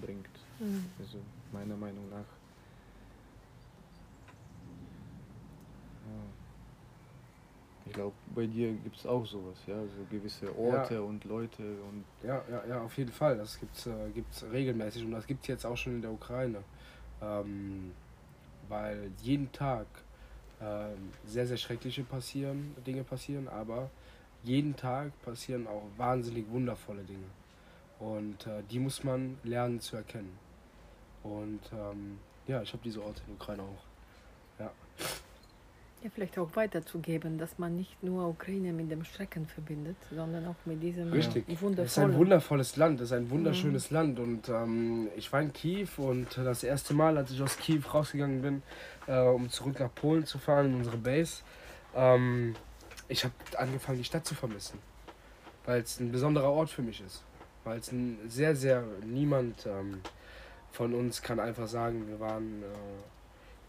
bringt. 0.00 0.28
Mhm. 0.58 0.84
Also 0.98 1.18
meiner 1.52 1.76
Meinung 1.76 2.08
nach. 2.10 2.38
Ich 7.88 7.94
glaube, 7.94 8.14
bei 8.34 8.46
dir 8.46 8.72
gibt 8.72 8.96
es 8.96 9.06
auch 9.06 9.24
sowas, 9.24 9.56
ja, 9.66 9.80
so 9.82 10.04
gewisse 10.10 10.54
Orte 10.58 10.94
ja. 10.94 11.00
und 11.00 11.24
Leute 11.24 11.62
und. 11.62 12.04
Ja, 12.22 12.44
ja, 12.50 12.62
ja, 12.68 12.82
auf 12.82 12.96
jeden 12.98 13.12
Fall. 13.12 13.38
Das 13.38 13.58
gibt 13.58 13.74
es 13.74 13.86
äh, 13.86 14.10
gibt's 14.14 14.44
regelmäßig 14.52 15.04
und 15.04 15.12
das 15.12 15.26
gibt 15.26 15.42
es 15.42 15.48
jetzt 15.48 15.64
auch 15.64 15.76
schon 15.76 15.94
in 15.94 16.02
der 16.02 16.12
Ukraine. 16.12 16.62
Ähm, 17.22 17.92
weil 18.68 19.10
jeden 19.22 19.50
Tag 19.52 19.86
ähm, 20.60 21.12
sehr, 21.24 21.46
sehr 21.46 21.56
schreckliche 21.56 22.04
passieren, 22.04 22.74
Dinge 22.86 23.04
passieren, 23.04 23.48
aber 23.48 23.90
jeden 24.42 24.76
Tag 24.76 25.10
passieren 25.22 25.66
auch 25.66 25.84
wahnsinnig 25.96 26.48
wundervolle 26.50 27.02
Dinge. 27.02 27.26
Und 27.98 28.46
äh, 28.46 28.62
die 28.70 28.78
muss 28.78 29.02
man 29.02 29.38
lernen 29.42 29.80
zu 29.80 29.96
erkennen. 29.96 30.38
Und 31.22 31.60
ähm, 31.72 32.18
ja, 32.46 32.62
ich 32.62 32.72
habe 32.72 32.82
diese 32.84 33.02
Orte 33.02 33.22
in 33.26 33.34
Ukraine 33.34 33.62
auch. 33.62 33.87
Ja. 36.02 36.10
Vielleicht 36.14 36.38
auch 36.38 36.54
weiterzugeben, 36.54 37.38
dass 37.38 37.58
man 37.58 37.76
nicht 37.76 38.02
nur 38.02 38.28
Ukraine 38.28 38.72
mit 38.72 38.90
dem 38.90 39.04
Schrecken 39.04 39.46
verbindet, 39.46 39.96
sondern 40.14 40.46
auch 40.46 40.54
mit 40.64 40.82
diesem 40.82 41.12
Richtig. 41.12 41.44
wundervollen. 41.60 41.86
Es 41.86 41.92
ist 41.92 41.98
ein 41.98 42.14
wundervolles 42.14 42.76
Land, 42.76 43.00
es 43.00 43.10
ist 43.10 43.16
ein 43.16 43.30
wunderschönes 43.30 43.90
mhm. 43.90 43.96
Land. 43.96 44.18
Und 44.20 44.48
ähm, 44.48 45.08
ich 45.16 45.32
war 45.32 45.40
in 45.40 45.52
Kiew 45.52 45.88
und 45.96 46.36
das 46.36 46.62
erste 46.62 46.94
Mal, 46.94 47.16
als 47.18 47.30
ich 47.32 47.42
aus 47.42 47.56
Kiew 47.56 47.82
rausgegangen 47.92 48.42
bin, 48.42 48.62
äh, 49.06 49.20
um 49.20 49.50
zurück 49.50 49.80
nach 49.80 49.92
Polen 49.94 50.24
zu 50.24 50.38
fahren, 50.38 50.66
in 50.66 50.74
unsere 50.76 50.98
Base, 50.98 51.42
ähm, 51.94 52.54
ich 53.08 53.24
habe 53.24 53.34
angefangen, 53.56 53.98
die 53.98 54.04
Stadt 54.04 54.24
zu 54.24 54.34
vermissen. 54.34 54.78
Weil 55.66 55.80
es 55.80 55.98
ein 55.98 56.12
besonderer 56.12 56.50
Ort 56.50 56.70
für 56.70 56.82
mich 56.82 57.00
ist. 57.00 57.24
Weil 57.64 57.78
es 57.78 57.90
ein 57.90 58.18
sehr, 58.28 58.54
sehr, 58.54 58.84
niemand 59.04 59.66
ähm, 59.66 60.00
von 60.70 60.94
uns 60.94 61.22
kann 61.22 61.40
einfach 61.40 61.66
sagen, 61.66 62.06
wir 62.08 62.20
waren... 62.20 62.62
Äh, 62.62 62.66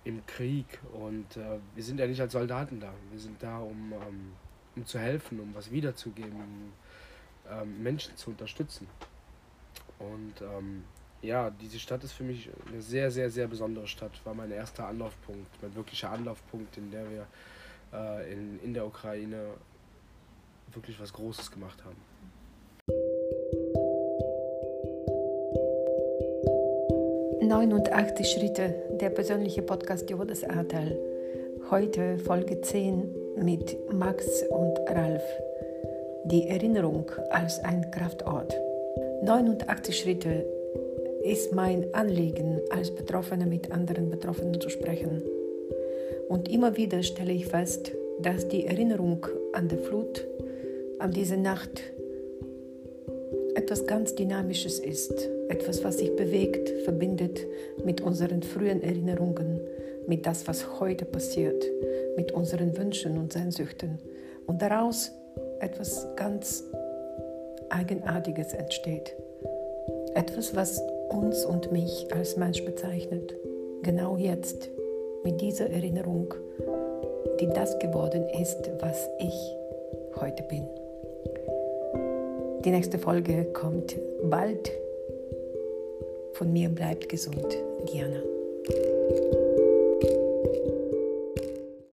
im 0.10 0.26
Krieg 0.26 0.66
und 0.92 1.38
äh, 1.38 1.60
wir 1.76 1.84
sind 1.84 2.00
ja 2.00 2.08
nicht 2.08 2.20
als 2.20 2.34
Soldaten 2.34 2.80
da. 2.80 2.92
Wir 3.12 3.20
sind 3.20 3.42
da, 3.42 3.60
um, 3.60 3.94
ähm, 3.94 4.34
um 4.76 4.86
zu 4.86 4.98
helfen, 5.00 5.40
um 5.40 5.54
was 5.54 5.72
wiederzugeben, 5.72 6.34
um 6.34 6.74
ähm, 7.50 7.84
Menschen 7.84 8.18
zu 8.18 8.32
unterstützen. 8.32 8.88
Und 10.00 10.42
ähm, 10.42 10.84
ja, 11.22 11.52
diese 11.52 11.78
Stadt 11.78 12.04
ist 12.04 12.14
für 12.14 12.24
mich 12.24 12.50
eine 12.68 12.82
sehr, 12.82 13.12
sehr, 13.12 13.30
sehr 13.30 13.48
besondere 13.48 13.88
Stadt. 13.88 14.20
War 14.24 14.34
mein 14.34 14.52
erster 14.52 14.88
Anlaufpunkt, 14.88 15.48
mein 15.62 15.76
wirklicher 15.76 16.10
Anlaufpunkt, 16.10 16.78
in 16.78 16.90
der 16.90 17.06
wir 17.10 17.28
äh, 17.94 18.34
in, 18.34 18.60
in 18.62 18.74
der 18.74 18.88
Ukraine 18.88 19.54
wirklich 20.72 21.00
was 21.00 21.14
Großes 21.14 21.52
gemacht 21.52 21.84
haben. 21.86 22.09
89 27.50 28.28
Schritte, 28.28 28.76
der 29.02 29.10
persönliche 29.10 29.64
Podcast 29.64 30.08
Jodas 30.08 30.44
Atal. 30.44 30.96
Heute 31.72 32.20
Folge 32.20 32.62
10 32.62 33.16
mit 33.38 33.76
Max 33.92 34.44
und 34.52 34.78
Ralf. 34.88 35.24
Die 36.26 36.48
Erinnerung 36.48 37.10
als 37.32 37.58
ein 37.64 37.90
Kraftort. 37.90 38.54
89 39.24 39.98
Schritte 39.98 40.46
ist 41.24 41.52
mein 41.52 41.92
Anliegen, 41.96 42.60
als 42.70 42.92
Betroffene 42.92 43.48
mit 43.48 43.72
anderen 43.72 44.12
Betroffenen 44.12 44.62
zu 44.62 44.70
sprechen. 44.70 45.24
Und 46.28 46.52
immer 46.52 46.78
wieder 46.78 47.02
stelle 47.02 47.34
ich 47.34 47.48
fest, 47.48 47.94
dass 48.22 48.48
die 48.48 48.68
Erinnerung 48.68 49.26
an 49.54 49.68
die 49.68 49.78
Flut, 49.78 50.24
an 51.00 51.10
diese 51.14 51.38
Nacht, 51.38 51.82
etwas 53.56 53.88
ganz 53.88 54.14
Dynamisches 54.14 54.78
ist, 54.78 55.32
etwas, 55.50 55.84
was 55.84 55.98
sich 55.98 56.16
bewegt, 56.16 56.70
verbindet 56.86 57.46
mit 57.84 58.02
unseren 58.02 58.44
frühen 58.44 58.82
Erinnerungen, 58.82 59.60
mit 60.08 60.26
das, 60.26 60.48
was 60.48 60.80
heute 60.80 61.06
passiert, 61.06 61.66
mit 62.16 62.32
unseren 62.32 62.78
Wünschen 62.78 63.18
und 63.18 63.34
Sehnsüchten 63.34 64.00
und 64.48 64.62
daraus 64.62 65.12
etwas 65.60 66.08
ganz 66.16 66.64
Eigenartiges 67.70 68.54
entsteht. 68.54 69.16
Etwas, 70.16 70.56
was 70.56 70.82
uns 71.10 71.46
und 71.46 71.72
mich 71.72 72.08
als 72.14 72.38
Mensch 72.38 72.64
bezeichnet. 72.64 73.36
Genau 73.84 74.18
jetzt, 74.18 74.70
mit 75.24 75.42
dieser 75.42 75.70
Erinnerung, 75.70 76.34
die 77.40 77.48
das 77.48 77.78
geworden 77.80 78.24
ist, 78.42 78.70
was 78.80 79.10
ich 79.20 79.56
heute 80.20 80.44
bin. 80.44 80.68
Die 82.66 82.72
nächste 82.72 83.00
Folge 83.00 83.46
kommt 83.54 83.96
bald. 84.24 84.72
Von 86.40 86.54
mir 86.54 86.70
bleibt 86.70 87.10
gesund, 87.10 87.54
Diana. 87.92 88.24